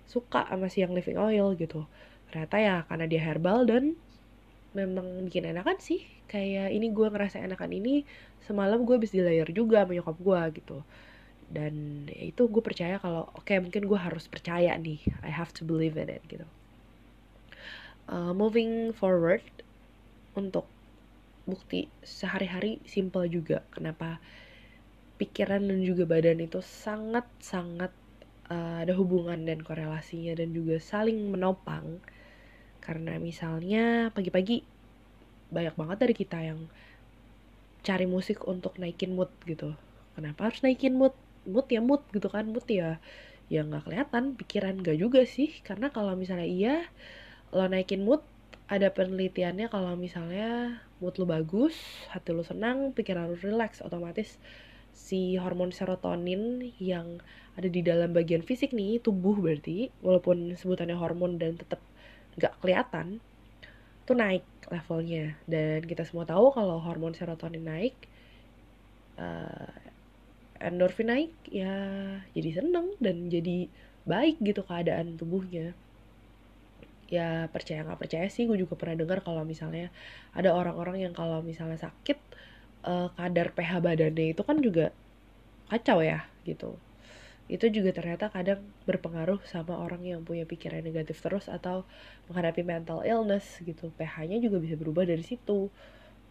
suka 0.09 0.49
sama 0.49 0.67
si 0.73 0.83
yang 0.83 0.91
living 0.97 1.21
oil 1.21 1.55
gitu. 1.55 1.87
Ternyata 2.33 2.57
ya 2.59 2.77
karena 2.91 3.07
dia 3.07 3.23
herbal 3.23 3.69
dan 3.71 3.95
memang 4.75 5.29
bikin 5.29 5.47
enakan 5.47 5.79
sih. 5.79 6.03
Kayak 6.27 6.75
ini 6.75 6.91
gue 6.91 7.07
ngerasa 7.07 7.39
enakan 7.39 7.71
ini 7.71 8.03
semalam 8.43 8.83
gue 8.83 8.99
habis 8.99 9.15
di 9.15 9.23
layer 9.23 9.47
juga 9.55 9.87
sama 9.87 9.95
nyokap 9.95 10.17
gue 10.19 10.41
gitu. 10.63 10.79
Dan 11.47 12.07
ya 12.11 12.35
itu 12.35 12.43
gue 12.51 12.63
percaya 12.65 12.99
kalau 12.99 13.31
oke 13.31 13.47
okay, 13.47 13.63
mungkin 13.63 13.87
gue 13.87 13.99
harus 13.99 14.27
percaya 14.27 14.75
nih. 14.75 14.99
I 15.23 15.31
have 15.31 15.55
to 15.55 15.63
believe 15.63 15.95
in 15.95 16.11
it 16.11 16.25
gitu. 16.27 16.47
Uh, 18.07 18.31
moving 18.35 18.95
forward 18.95 19.43
untuk 20.39 20.67
bukti 21.47 21.89
sehari-hari 22.03 22.83
simple 22.85 23.31
juga. 23.31 23.63
Kenapa? 23.71 24.19
Pikiran 25.17 25.65
dan 25.65 25.81
juga 25.81 26.05
badan 26.05 26.45
itu 26.45 26.61
sangat 26.61 27.25
sangat 27.41 27.95
uh, 28.53 28.85
ada 28.85 28.93
hubungan 28.99 29.47
dan 29.47 29.63
korelasinya 29.63 30.37
dan 30.37 30.53
juga 30.53 30.77
saling 30.83 31.33
menopang. 31.33 32.03
Karena 32.83 33.17
misalnya 33.17 34.13
pagi-pagi 34.13 34.67
banyak 35.49 35.75
banget 35.79 35.99
dari 36.03 36.15
kita 36.15 36.39
yang 36.43 36.67
cari 37.87 38.05
musik 38.05 38.43
untuk 38.45 38.77
naikin 38.83 39.15
mood 39.15 39.31
gitu. 39.47 39.73
Kenapa 40.19 40.51
harus 40.51 40.61
naikin 40.61 40.99
mood? 40.99 41.15
Mood 41.47 41.71
ya 41.71 41.79
mood 41.79 42.03
gitu 42.11 42.27
kan 42.27 42.51
mood 42.51 42.67
ya 42.67 42.99
ya 43.47 43.63
nggak 43.63 43.87
kelihatan 43.87 44.35
pikiran 44.35 44.83
gak 44.83 44.99
juga 44.99 45.23
sih. 45.23 45.55
Karena 45.63 45.95
kalau 45.95 46.19
misalnya 46.19 46.51
iya 46.51 46.77
lo 47.55 47.71
naikin 47.71 48.03
mood 48.03 48.27
ada 48.67 48.91
penelitiannya 48.91 49.71
kalau 49.71 49.95
misalnya 49.95 50.83
mood 51.03 51.17
lo 51.21 51.29
bagus 51.29 51.77
hati 52.13 52.33
lo 52.33 52.43
senang 52.43 52.93
pikiran 52.97 53.29
lo 53.33 53.37
relax 53.37 53.85
otomatis 53.85 54.41
si 54.97 55.37
hormon 55.37 55.71
serotonin 55.71 56.73
yang 56.81 57.21
ada 57.57 57.69
di 57.69 57.85
dalam 57.85 58.17
bagian 58.17 58.41
fisik 58.41 58.73
nih 58.73 59.01
tubuh 59.01 59.37
berarti 59.37 59.93
walaupun 60.01 60.57
sebutannya 60.57 60.97
hormon 60.97 61.37
dan 61.37 61.61
tetap 61.61 61.81
nggak 62.41 62.53
kelihatan 62.61 63.21
tuh 64.07 64.17
naik 64.17 64.45
levelnya. 64.71 65.35
Dan 65.45 65.83
kita 65.85 66.07
semua 66.07 66.25
tahu 66.25 66.55
kalau 66.55 66.79
hormon 66.81 67.13
serotonin 67.13 67.65
naik 67.65 67.97
uh, 69.21 69.73
endorfin 70.63 71.13
naik 71.13 71.33
ya 71.53 71.75
jadi 72.33 72.65
seneng 72.65 72.97
dan 72.97 73.29
jadi 73.29 73.69
baik 74.09 74.41
gitu 74.41 74.65
keadaan 74.65 75.21
tubuhnya 75.21 75.77
ya 77.07 77.47
percaya 77.55 77.87
nggak 77.87 78.01
percaya 78.03 78.27
sih 78.27 78.51
gue 78.51 78.59
juga 78.59 78.75
pernah 78.75 78.99
dengar 78.99 79.23
kalau 79.23 79.47
misalnya 79.47 79.95
ada 80.35 80.51
orang-orang 80.51 81.07
yang 81.07 81.15
kalau 81.15 81.39
misalnya 81.39 81.79
sakit 81.79 82.19
uh, 82.83 83.09
kadar 83.15 83.55
pH 83.55 83.79
badannya 83.79 84.35
itu 84.35 84.43
kan 84.43 84.59
juga 84.63 84.91
kacau 85.71 86.03
ya 86.03 86.27
gitu. 86.47 86.79
Itu 87.47 87.71
juga 87.71 87.95
ternyata 87.95 88.27
kadang 88.31 88.63
berpengaruh 88.91 89.39
sama 89.47 89.79
orang 89.79 90.03
yang 90.03 90.21
punya 90.27 90.43
pikiran 90.43 90.83
negatif 90.83 91.23
terus 91.23 91.47
atau 91.47 91.87
menghadapi 92.27 92.67
mental 92.67 93.07
illness 93.07 93.63
gitu. 93.63 93.95
pH-nya 93.95 94.43
juga 94.43 94.59
bisa 94.59 94.75
berubah 94.75 95.07
dari 95.07 95.23
situ. 95.23 95.71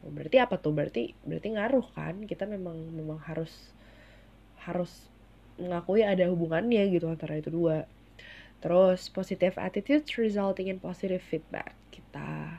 Oh, 0.03 0.11
berarti 0.11 0.38
apa 0.43 0.59
tuh? 0.59 0.75
Berarti 0.75 1.15
berarti 1.23 1.55
ngaruh 1.55 1.88
kan? 1.95 2.27
Kita 2.27 2.43
memang 2.43 2.75
memang 2.91 3.19
harus 3.23 3.71
harus 4.67 5.07
mengakui 5.55 6.03
ada 6.03 6.27
hubungannya 6.27 6.83
gitu 6.91 7.07
antara 7.07 7.39
itu 7.39 7.47
dua 7.47 7.88
terus 8.65 9.13
positive 9.13 9.62
attitude 9.62 10.10
resulting 10.17 10.73
in 10.73 10.82
positive 10.82 11.21
feedback. 11.21 11.78
Kita 11.93 12.58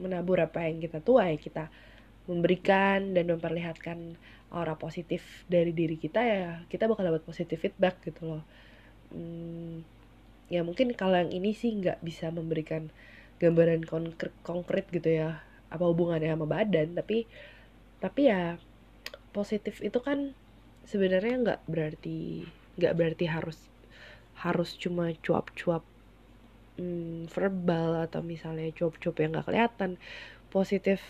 menabur 0.00 0.40
apa 0.40 0.64
yang 0.64 0.80
kita 0.80 1.04
tuai 1.04 1.36
kita 1.36 1.68
memberikan 2.24 3.12
dan 3.12 3.28
memperlihatkan 3.28 4.16
aura 4.56 4.72
positif 4.80 5.44
dari 5.52 5.76
diri 5.76 6.00
kita 6.00 6.20
ya 6.24 6.64
kita 6.64 6.88
bakal 6.88 7.04
dapat 7.04 7.28
positif 7.28 7.60
feedback 7.60 8.00
gitu 8.08 8.24
loh. 8.24 8.42
Hmm, 9.12 9.84
ya 10.48 10.64
mungkin 10.64 10.96
kalau 10.96 11.20
yang 11.20 11.28
ini 11.28 11.52
sih 11.52 11.76
nggak 11.76 12.00
bisa 12.00 12.32
memberikan 12.32 12.88
gambaran 13.36 13.84
konkret, 13.84 14.32
konkret 14.40 14.88
gitu 14.88 15.12
ya 15.12 15.44
apa 15.68 15.84
hubungannya 15.84 16.32
sama 16.32 16.48
badan 16.48 16.96
tapi 16.96 17.28
tapi 18.00 18.32
ya 18.32 18.56
positif 19.36 19.84
itu 19.84 20.00
kan 20.00 20.32
sebenarnya 20.88 21.36
nggak 21.36 21.60
berarti 21.68 22.48
nggak 22.80 22.94
berarti 22.96 23.24
harus 23.28 23.71
harus 24.42 24.74
cuma 24.74 25.14
cuap-cuap 25.22 25.86
hmm, 26.78 27.30
verbal 27.30 28.06
atau 28.10 28.20
misalnya 28.20 28.68
cuap-cuap 28.74 29.16
yang 29.22 29.30
nggak 29.38 29.46
kelihatan 29.46 29.90
positif 30.50 31.00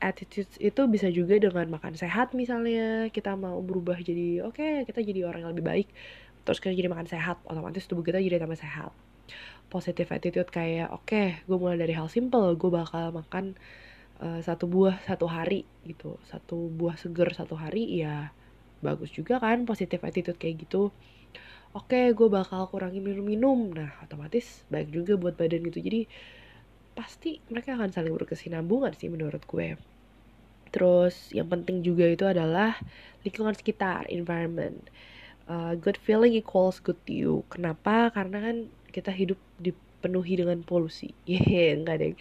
attitude 0.00 0.48
itu 0.60 0.80
bisa 0.88 1.12
juga 1.12 1.36
dengan 1.36 1.68
makan 1.76 1.92
sehat 1.92 2.32
misalnya 2.32 3.12
kita 3.12 3.36
mau 3.36 3.60
berubah 3.60 4.00
jadi 4.00 4.44
oke 4.44 4.56
okay, 4.56 4.72
kita 4.88 5.04
jadi 5.04 5.28
orang 5.28 5.44
yang 5.44 5.52
lebih 5.52 5.66
baik 5.66 5.88
terus 6.44 6.58
kita 6.58 6.72
jadi 6.72 6.88
makan 6.88 7.08
sehat 7.08 7.36
otomatis 7.44 7.84
tubuh 7.84 8.00
kita 8.00 8.16
jadi 8.16 8.40
tambah 8.40 8.56
sehat. 8.56 8.92
Positive 9.70 10.08
attitude 10.10 10.50
kayak 10.50 10.90
oke 10.90 11.06
okay, 11.06 11.38
gue 11.46 11.56
mulai 11.60 11.78
dari 11.78 11.94
hal 11.94 12.10
simple 12.10 12.56
gue 12.56 12.70
bakal 12.72 13.14
makan 13.14 13.54
uh, 14.18 14.40
satu 14.42 14.66
buah 14.66 14.98
satu 15.06 15.30
hari 15.30 15.62
gitu 15.86 16.18
satu 16.26 16.66
buah 16.74 16.98
seger 16.98 17.30
satu 17.30 17.54
hari 17.54 18.02
ya 18.02 18.34
bagus 18.80 19.12
juga 19.12 19.38
kan 19.38 19.62
positif 19.68 20.00
attitude 20.02 20.40
kayak 20.40 20.66
gitu 20.66 20.90
oke 21.76 22.00
gue 22.16 22.28
bakal 22.30 22.66
kurangi 22.70 22.98
minum-minum. 22.98 23.74
Nah 23.74 23.90
otomatis 24.02 24.66
baik 24.72 24.90
juga 24.90 25.14
buat 25.16 25.34
badan 25.38 25.66
gitu. 25.70 25.80
Jadi 25.82 26.06
pasti 26.94 27.38
mereka 27.48 27.78
akan 27.78 27.90
saling 27.94 28.12
berkesinambungan 28.14 28.92
sih 28.98 29.08
menurut 29.08 29.42
gue. 29.46 29.78
Terus 30.70 31.34
yang 31.34 31.50
penting 31.50 31.82
juga 31.82 32.06
itu 32.06 32.24
adalah 32.26 32.78
lingkungan 33.26 33.54
sekitar 33.54 34.06
environment. 34.10 34.90
Uh, 35.50 35.74
good 35.74 35.98
feeling 35.98 36.34
equals 36.34 36.78
good 36.78 37.00
you. 37.10 37.42
Kenapa? 37.50 38.14
Karena 38.14 38.38
kan 38.38 38.56
kita 38.94 39.10
hidup 39.10 39.38
dipenuhi 39.58 40.38
dengan 40.38 40.62
polusi. 40.62 41.10
Yeah, 41.26 41.74
enggak 41.78 41.96
deh 41.98 42.14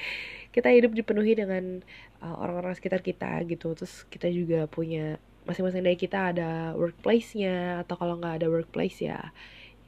kita 0.49 0.73
hidup 0.73 0.97
dipenuhi 0.97 1.38
dengan 1.38 1.85
uh, 2.25 2.35
orang-orang 2.41 2.73
sekitar 2.73 3.05
kita 3.05 3.45
gitu. 3.45 3.73
Terus 3.77 4.05
kita 4.09 4.27
juga 4.33 4.65
punya 4.65 5.21
masing-masing 5.47 5.84
dari 5.86 5.97
kita 5.99 6.36
ada 6.36 6.73
workplace-nya 6.75 7.84
atau 7.86 7.95
kalau 7.95 8.19
nggak 8.19 8.43
ada 8.43 8.47
workplace 8.52 8.99
ya 8.99 9.32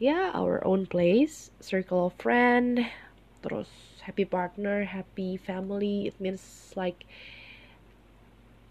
ya 0.01 0.33
our 0.33 0.63
own 0.65 0.89
place 0.89 1.53
circle 1.61 2.09
of 2.09 2.15
friend 2.17 2.81
terus 3.45 3.69
happy 4.01 4.25
partner 4.25 4.85
happy 4.85 5.37
family 5.37 6.09
it 6.09 6.17
means 6.17 6.73
like 6.73 7.05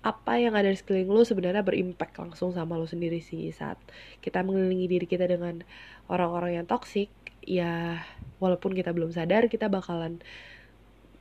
apa 0.01 0.41
yang 0.41 0.57
ada 0.57 0.73
di 0.73 0.81
sekeliling 0.81 1.13
lo 1.13 1.29
sebenarnya 1.29 1.61
berimpact 1.61 2.17
langsung 2.17 2.57
sama 2.57 2.81
lo 2.81 2.89
sendiri 2.89 3.21
sih. 3.21 3.53
Saat 3.53 3.77
kita 4.25 4.41
mengelilingi 4.41 4.89
diri 4.89 5.05
kita 5.05 5.29
dengan 5.29 5.61
orang-orang 6.09 6.57
yang 6.57 6.67
toxic 6.67 7.13
ya 7.45 8.01
walaupun 8.41 8.73
kita 8.73 8.97
belum 8.97 9.13
sadar 9.13 9.49
kita 9.53 9.69
bakalan 9.69 10.25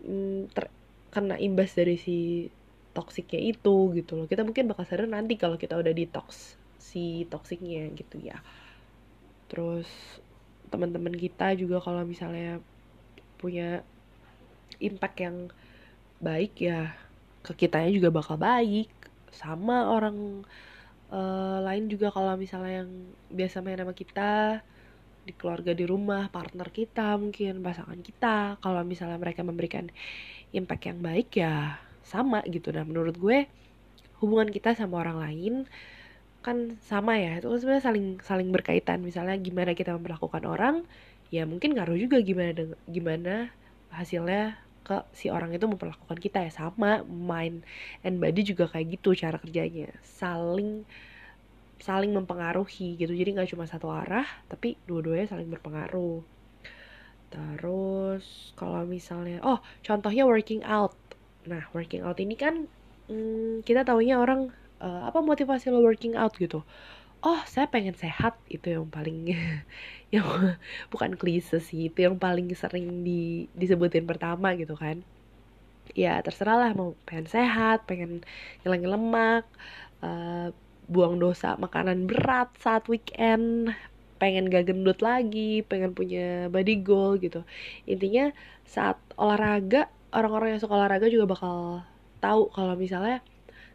mm, 0.04 0.52
terkena 0.56 1.36
imbas 1.40 1.76
dari 1.76 2.00
si 2.00 2.48
toksiknya 2.94 3.40
itu 3.54 3.94
gitu 3.96 4.12
loh. 4.18 4.26
Kita 4.26 4.42
mungkin 4.42 4.70
bakal 4.70 4.86
sadar 4.86 5.08
nanti 5.10 5.38
kalau 5.38 5.56
kita 5.56 5.78
udah 5.78 5.94
detox 5.94 6.58
si 6.80 7.28
toksiknya 7.30 7.94
gitu 7.94 8.18
ya. 8.20 8.42
Terus 9.52 9.88
teman-teman 10.70 11.14
kita 11.14 11.54
juga 11.58 11.82
kalau 11.82 12.06
misalnya 12.06 12.62
punya 13.42 13.82
impact 14.82 15.18
yang 15.22 15.38
baik 16.20 16.54
ya 16.60 16.94
ke 17.46 17.56
kitanya 17.56 17.92
juga 17.94 18.10
bakal 18.10 18.36
baik. 18.38 18.90
Sama 19.30 19.94
orang 19.94 20.44
uh, 21.14 21.60
lain 21.62 21.88
juga 21.88 22.10
kalau 22.10 22.34
misalnya 22.36 22.86
yang 22.86 22.92
biasa 23.30 23.62
main 23.62 23.80
sama 23.80 23.94
kita 23.94 24.62
di 25.30 25.38
keluarga 25.38 25.78
di 25.78 25.86
rumah 25.86 26.26
partner 26.34 26.74
kita 26.74 27.14
mungkin 27.22 27.62
pasangan 27.62 28.00
kita. 28.02 28.58
Kalau 28.60 28.82
misalnya 28.82 29.22
mereka 29.22 29.46
memberikan 29.46 29.88
impact 30.54 30.90
yang 30.90 31.00
baik 31.06 31.30
ya 31.38 31.78
sama 32.10 32.42
gitu. 32.50 32.74
Dan 32.74 32.90
menurut 32.90 33.16
gue 33.22 33.46
hubungan 34.20 34.50
kita 34.50 34.74
sama 34.74 35.06
orang 35.06 35.18
lain 35.22 35.54
kan 36.42 36.82
sama 36.82 37.22
ya. 37.22 37.38
Itu 37.38 37.54
kan 37.54 37.60
sebenarnya 37.62 37.86
saling 37.86 38.08
saling 38.26 38.50
berkaitan. 38.50 39.06
Misalnya 39.06 39.38
gimana 39.38 39.78
kita 39.78 39.94
memperlakukan 39.96 40.44
orang 40.50 40.76
ya 41.30 41.46
mungkin 41.46 41.78
ngaruh 41.78 41.94
juga 41.94 42.18
gimana 42.26 42.74
gimana 42.90 43.54
hasilnya 43.94 44.58
ke 44.82 45.06
si 45.14 45.30
orang 45.30 45.54
itu 45.54 45.70
memperlakukan 45.70 46.18
kita 46.18 46.42
ya. 46.48 46.52
Sama 46.52 47.06
mind 47.06 47.62
and 48.02 48.18
body 48.18 48.42
juga 48.42 48.66
kayak 48.66 49.00
gitu 49.00 49.14
cara 49.14 49.38
kerjanya. 49.38 49.94
Saling 50.02 50.84
saling 51.80 52.12
mempengaruhi 52.12 53.00
gitu. 53.00 53.14
Jadi 53.16 53.30
nggak 53.40 53.50
cuma 53.56 53.64
satu 53.70 53.88
arah 53.94 54.28
tapi 54.52 54.76
dua-duanya 54.90 55.32
saling 55.32 55.48
berpengaruh. 55.48 56.26
Terus 57.30 58.52
kalau 58.58 58.84
misalnya 58.90 59.40
oh 59.46 59.62
contohnya 59.86 60.26
working 60.26 60.66
out 60.66 60.98
Nah, 61.50 61.64
working 61.76 62.02
out 62.06 62.18
ini 62.24 62.36
kan 62.44 62.56
hmm, 63.10 63.66
kita 63.68 63.82
taunya 63.88 64.16
orang 64.24 64.42
uh, 64.86 65.02
apa 65.10 65.20
motivasi 65.30 65.66
lo 65.74 65.80
working 65.82 66.14
out 66.22 66.34
gitu. 66.38 66.60
Oh, 67.26 67.42
saya 67.54 67.68
pengen 67.74 67.96
sehat 68.04 68.34
itu 68.56 68.68
yang 68.76 68.88
paling 68.96 69.18
yang 70.16 70.28
bukan 70.94 71.12
klise 71.20 71.58
sih, 71.70 71.82
itu 71.92 72.00
yang 72.08 72.18
paling 72.26 72.48
sering 72.62 72.86
di 73.08 73.50
disebutin 73.62 74.06
pertama 74.12 74.48
gitu 74.62 74.76
kan. 74.84 74.98
Ya, 75.98 76.22
terserah 76.26 76.58
lah 76.62 76.72
mau 76.78 76.94
pengen 77.08 77.28
sehat, 77.36 77.78
pengen 77.90 78.22
ngilangin 78.62 78.92
lemak, 78.94 79.46
uh, 80.06 80.54
buang 80.94 81.18
dosa 81.24 81.58
makanan 81.58 82.06
berat 82.10 82.50
saat 82.62 82.86
weekend, 82.92 83.74
pengen 84.22 84.50
gak 84.54 84.70
gendut 84.70 85.00
lagi, 85.02 85.66
pengen 85.70 85.92
punya 85.98 86.50
body 86.54 86.76
goal 86.86 87.18
gitu. 87.18 87.42
Intinya 87.90 88.30
saat 88.70 88.98
olahraga 89.18 89.90
orang-orang 90.16 90.58
yang 90.58 90.62
suka 90.62 90.74
olahraga 90.76 91.08
juga 91.12 91.26
bakal 91.30 91.84
tahu 92.20 92.52
kalau 92.52 92.76
misalnya 92.76 93.24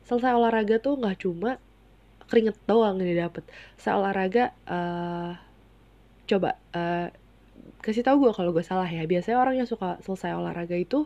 selesai 0.04 0.36
olahraga 0.36 0.82
tuh 0.82 1.00
nggak 1.00 1.24
cuma 1.24 1.56
keringet 2.28 2.56
doang 2.68 3.00
yang 3.00 3.08
didapet 3.08 3.44
saya 3.76 4.00
olahraga 4.00 4.52
uh, 4.68 5.36
coba 6.24 6.56
uh, 6.72 7.08
kasih 7.84 8.00
tahu 8.00 8.28
gue 8.28 8.32
kalau 8.32 8.50
gue 8.56 8.64
salah 8.64 8.88
ya. 8.88 9.04
Biasanya 9.04 9.36
orang 9.36 9.60
yang 9.60 9.68
suka 9.68 10.00
selesai 10.00 10.32
olahraga 10.32 10.72
itu 10.72 11.04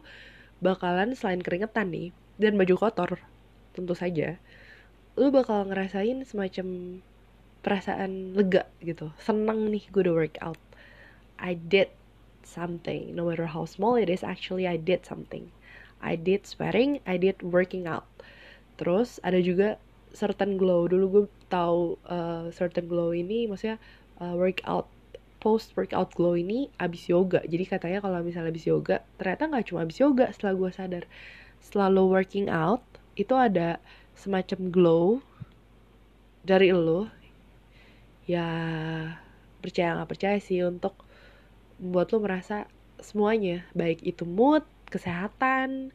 bakalan 0.62 1.18
selain 1.18 1.42
keringetan 1.42 1.90
nih 1.90 2.14
dan 2.38 2.54
baju 2.54 2.74
kotor 2.78 3.18
tentu 3.74 3.94
saja. 3.98 4.38
Lu 5.18 5.34
bakal 5.34 5.66
ngerasain 5.66 6.22
semacam 6.22 6.98
perasaan 7.66 8.38
lega 8.38 8.70
gitu. 8.78 9.10
Seneng 9.18 9.66
nih 9.74 9.90
gue 9.90 10.06
udah 10.06 10.14
workout. 10.14 10.60
I 11.38 11.58
did 11.58 11.90
something 12.48 13.12
no 13.12 13.28
matter 13.28 13.52
how 13.52 13.68
small 13.68 14.00
it 14.00 14.08
is 14.08 14.24
actually 14.24 14.64
I 14.64 14.80
did 14.80 15.04
something. 15.04 15.52
I 16.00 16.16
did 16.16 16.48
sweating 16.48 17.04
I 17.04 17.20
did 17.20 17.44
working 17.44 17.84
out. 17.84 18.08
Terus 18.80 19.20
ada 19.20 19.36
juga 19.44 19.76
certain 20.16 20.56
glow. 20.56 20.88
Dulu 20.88 21.04
gue 21.12 21.24
tahu 21.52 22.00
uh, 22.08 22.48
certain 22.50 22.88
glow 22.88 23.12
ini 23.12 23.44
maksudnya 23.44 23.76
uh, 24.24 24.32
workout 24.32 24.88
post 25.38 25.76
workout 25.78 26.16
glow 26.16 26.34
ini 26.34 26.72
abis 26.80 27.12
yoga. 27.12 27.44
Jadi 27.44 27.64
katanya 27.68 28.00
kalau 28.02 28.24
misalnya 28.24 28.50
abis 28.50 28.66
yoga 28.66 29.04
ternyata 29.20 29.46
nggak 29.46 29.66
cuma 29.68 29.84
abis 29.84 29.98
yoga 30.00 30.26
setelah 30.32 30.54
gue 30.56 30.70
sadar. 30.72 31.04
Selalu 31.60 32.02
working 32.08 32.48
out 32.48 32.82
itu 33.18 33.34
ada 33.34 33.82
semacam 34.16 34.58
glow 34.72 35.04
dari 36.42 36.72
lo. 36.72 37.10
Ya 38.28 38.46
percaya 39.58 39.98
nggak 39.98 40.10
percaya 40.10 40.38
sih 40.38 40.62
untuk 40.62 41.07
buat 41.78 42.10
lo 42.10 42.18
merasa 42.18 42.66
semuanya 42.98 43.62
baik 43.78 44.02
itu 44.02 44.26
mood 44.26 44.66
kesehatan 44.90 45.94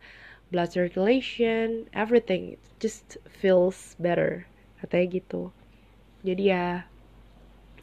blood 0.49 0.71
circulation 0.71 1.87
everything 1.91 2.55
just 2.79 3.19
feels 3.27 3.95
better 3.99 4.47
katanya 4.79 5.19
gitu. 5.19 5.41
Jadi 6.23 6.43
ya 6.51 6.87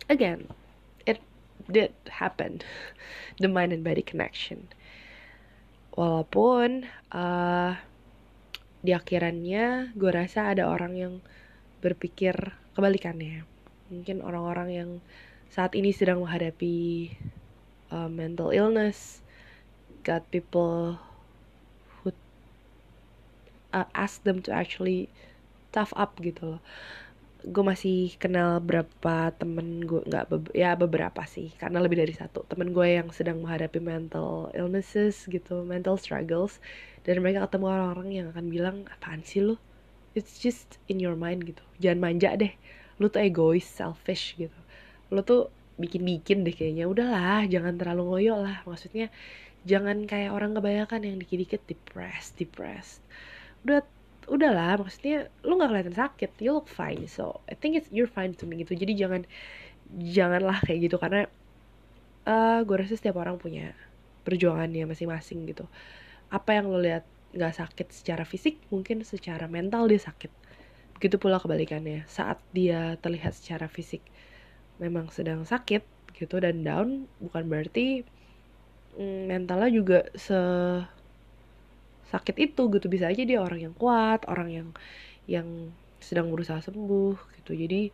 again 0.08 0.48
it 1.04 1.20
did 1.68 1.92
happen 2.08 2.64
the 3.42 3.48
mind 3.48 3.76
and 3.76 3.84
body 3.84 4.04
connection. 4.04 4.68
Walaupun 5.92 6.88
uh, 7.12 7.76
di 8.80 8.96
akhirannya 8.96 9.92
gue 9.92 10.10
rasa 10.12 10.48
ada 10.48 10.68
orang 10.68 10.96
yang 10.96 11.14
berpikir 11.84 12.32
kebalikannya. 12.72 13.44
Mungkin 13.92 14.24
orang-orang 14.24 14.68
yang 14.70 14.90
saat 15.50 15.74
ini 15.74 15.90
sedang 15.90 16.22
menghadapi 16.22 17.10
uh, 17.90 18.08
mental 18.08 18.54
illness, 18.54 19.20
got 20.06 20.24
people 20.30 20.96
who 22.00 22.14
uh, 23.74 23.86
ask 23.92 24.22
them 24.22 24.40
to 24.40 24.50
actually 24.54 25.10
tough 25.74 25.92
up 25.98 26.16
gitu 26.22 26.56
loh. 26.56 26.62
Gue 27.40 27.64
masih 27.64 28.14
kenal 28.20 28.60
berapa 28.60 29.32
temen 29.32 29.80
gue 29.80 30.04
nggak 30.04 30.24
be 30.28 30.36
ya 30.52 30.76
beberapa 30.76 31.24
sih 31.24 31.48
karena 31.56 31.80
lebih 31.80 31.96
dari 31.96 32.12
satu 32.12 32.44
temen 32.44 32.76
gue 32.76 33.00
yang 33.00 33.08
sedang 33.16 33.40
menghadapi 33.40 33.80
mental 33.80 34.52
illnesses 34.52 35.24
gitu, 35.24 35.64
mental 35.64 35.96
struggles 35.96 36.60
dan 37.08 37.24
mereka 37.24 37.48
ketemu 37.48 37.66
orang-orang 37.72 38.08
yang 38.12 38.26
akan 38.28 38.46
bilang 38.52 38.76
apaan 38.92 39.24
sih 39.24 39.40
lo? 39.40 39.56
It's 40.12 40.42
just 40.42 40.76
in 40.90 41.00
your 41.00 41.16
mind 41.16 41.48
gitu. 41.48 41.62
Jangan 41.80 41.98
manja 42.02 42.36
deh. 42.36 42.52
Lu 43.00 43.08
tuh 43.08 43.24
egois, 43.24 43.64
selfish 43.64 44.36
gitu. 44.36 44.58
Lu 45.08 45.24
tuh 45.24 45.48
bikin-bikin 45.80 46.44
deh 46.46 46.54
kayaknya. 46.54 46.84
Udahlah 46.86 47.48
jangan 47.48 47.74
terlalu 47.80 48.02
ngoyo 48.06 48.34
lah. 48.40 48.62
Maksudnya 48.68 49.08
jangan 49.64 50.04
kayak 50.08 50.32
orang 50.32 50.56
kebanyakan 50.56 51.00
yang 51.04 51.16
dikit-dikit 51.20 51.64
depressed 51.66 52.36
depressed. 52.36 53.00
Udah 53.64 53.84
udahlah. 54.28 54.78
Maksudnya 54.78 55.32
lu 55.42 55.56
nggak 55.58 55.70
kelihatan 55.72 55.96
sakit. 55.96 56.30
You 56.38 56.56
look 56.56 56.68
fine. 56.68 57.08
So 57.08 57.40
I 57.48 57.56
think 57.56 57.80
it's 57.80 57.88
you're 57.88 58.10
fine 58.10 58.36
to 58.38 58.44
me 58.44 58.62
gitu. 58.62 58.76
Jadi 58.76 58.92
jangan 58.94 59.24
janganlah 59.96 60.62
kayak 60.62 60.92
gitu. 60.92 60.96
Karena 61.00 61.26
uh, 62.28 62.60
gue 62.62 62.76
rasa 62.76 62.94
setiap 62.94 63.18
orang 63.18 63.40
punya 63.40 63.72
perjuangannya 64.22 64.84
masing-masing 64.84 65.48
gitu. 65.48 65.64
Apa 66.30 66.60
yang 66.60 66.70
lo 66.70 66.78
lihat 66.78 67.02
nggak 67.30 67.54
sakit 67.62 67.94
secara 67.94 68.26
fisik 68.26 68.58
mungkin 68.74 69.02
secara 69.06 69.48
mental 69.48 69.88
dia 69.88 70.02
sakit. 70.02 70.30
Begitu 70.98 71.16
pula 71.16 71.40
kebalikannya. 71.40 72.04
Saat 72.06 72.42
dia 72.52 73.00
terlihat 73.00 73.32
secara 73.32 73.66
fisik 73.66 74.04
memang 74.80 75.12
sedang 75.12 75.44
sakit 75.44 75.84
gitu 76.16 76.40
dan 76.40 76.64
down 76.64 76.88
bukan 77.20 77.46
berarti 77.46 78.02
mm, 78.96 79.28
mentalnya 79.28 79.70
juga 79.70 79.98
se 80.16 80.40
sakit 82.10 82.36
itu 82.50 82.62
gitu. 82.74 82.86
Bisa 82.90 83.12
aja 83.12 83.22
dia 83.22 83.38
orang 83.38 83.70
yang 83.70 83.74
kuat 83.76 84.26
orang 84.26 84.48
yang 84.50 84.68
yang 85.30 85.48
sedang 86.02 86.32
berusaha 86.32 86.58
sembuh 86.64 87.14
gitu. 87.40 87.52
Jadi 87.54 87.92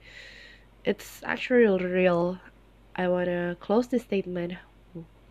it's 0.86 1.20
actually 1.26 1.66
real, 1.66 2.38
I 2.94 3.10
wanna 3.10 3.58
close 3.60 3.90
this 3.90 4.06
statement. 4.06 4.56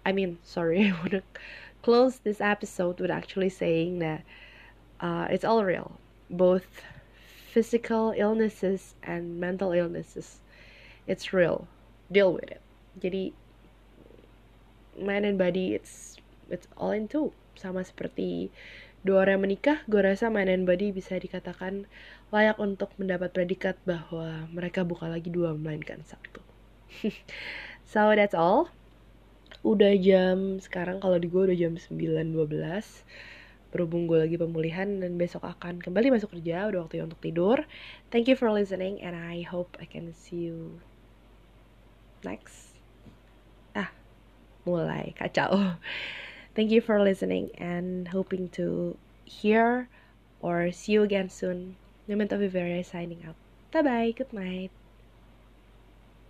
I 0.06 0.12
mean 0.14 0.38
sorry 0.46 0.86
I 0.90 0.94
wanna 1.02 1.26
close 1.82 2.22
this 2.22 2.44
episode 2.44 3.00
with 3.02 3.10
actually 3.10 3.50
saying 3.50 4.00
that 4.04 4.22
uh, 5.00 5.26
it's 5.32 5.48
all 5.48 5.64
real. 5.66 5.98
Both 6.30 6.84
physical 7.50 8.12
illnesses 8.18 9.00
and 9.02 9.40
mental 9.40 9.72
illnesses 9.72 10.44
it's 11.06 11.34
real. 11.34 11.70
Deal 12.10 12.34
with 12.34 12.50
it. 12.50 12.62
Jadi 13.02 13.34
mind 14.98 15.26
and 15.26 15.38
body 15.38 15.76
it's 15.78 16.18
it's 16.50 16.68
all 16.78 16.94
in 16.94 17.10
two. 17.10 17.34
Sama 17.56 17.86
seperti 17.86 18.52
dua 19.06 19.26
orang 19.26 19.38
yang 19.38 19.44
menikah 19.46 19.78
gue 19.86 20.02
rasa 20.02 20.34
mind 20.34 20.50
and 20.50 20.66
body 20.66 20.90
bisa 20.90 21.22
dikatakan 21.22 21.86
layak 22.34 22.58
untuk 22.58 22.90
mendapat 22.98 23.30
predikat 23.32 23.78
bahwa 23.86 24.50
mereka 24.50 24.82
bukan 24.82 25.14
lagi 25.14 25.30
dua 25.30 25.54
melainkan 25.54 26.02
satu. 26.06 26.42
So 27.86 28.10
that's 28.18 28.34
all. 28.34 28.74
Udah 29.62 29.94
jam 30.02 30.58
sekarang 30.58 31.06
kalau 31.06 31.22
di 31.22 31.30
gue 31.30 31.38
udah 31.38 31.58
jam 31.58 31.78
9.12 31.78 32.34
berhubung 33.70 34.10
gue 34.10 34.26
lagi 34.26 34.42
pemulihan 34.42 34.88
dan 35.04 35.22
besok 35.22 35.46
akan 35.46 35.84
kembali 35.84 36.18
masuk 36.18 36.34
kerja 36.34 36.66
udah 36.66 36.90
waktunya 36.90 37.06
untuk 37.06 37.22
tidur. 37.22 37.62
Thank 38.10 38.26
you 38.26 38.34
for 38.34 38.50
listening 38.50 39.06
and 39.06 39.14
I 39.14 39.46
hope 39.46 39.78
I 39.78 39.86
can 39.86 40.18
see 40.18 40.50
you 40.50 40.82
next 42.26 42.82
ah 43.78 43.94
mulai 44.66 45.14
kacau. 45.14 45.78
Thank 46.56 46.72
you 46.72 46.82
for 46.82 47.04
listening 47.04 47.52
and 47.60 48.10
hoping 48.10 48.50
to 48.56 48.98
hear 49.28 49.92
or 50.40 50.72
see 50.72 50.96
you 50.96 51.04
again 51.04 51.30
soon. 51.30 51.76
Memento 52.08 52.40
Vivere 52.40 52.82
signing 52.82 53.22
out. 53.28 53.38
Bye 53.72 53.84
bye 53.84 54.12
good 54.16 54.32
night 54.34 54.72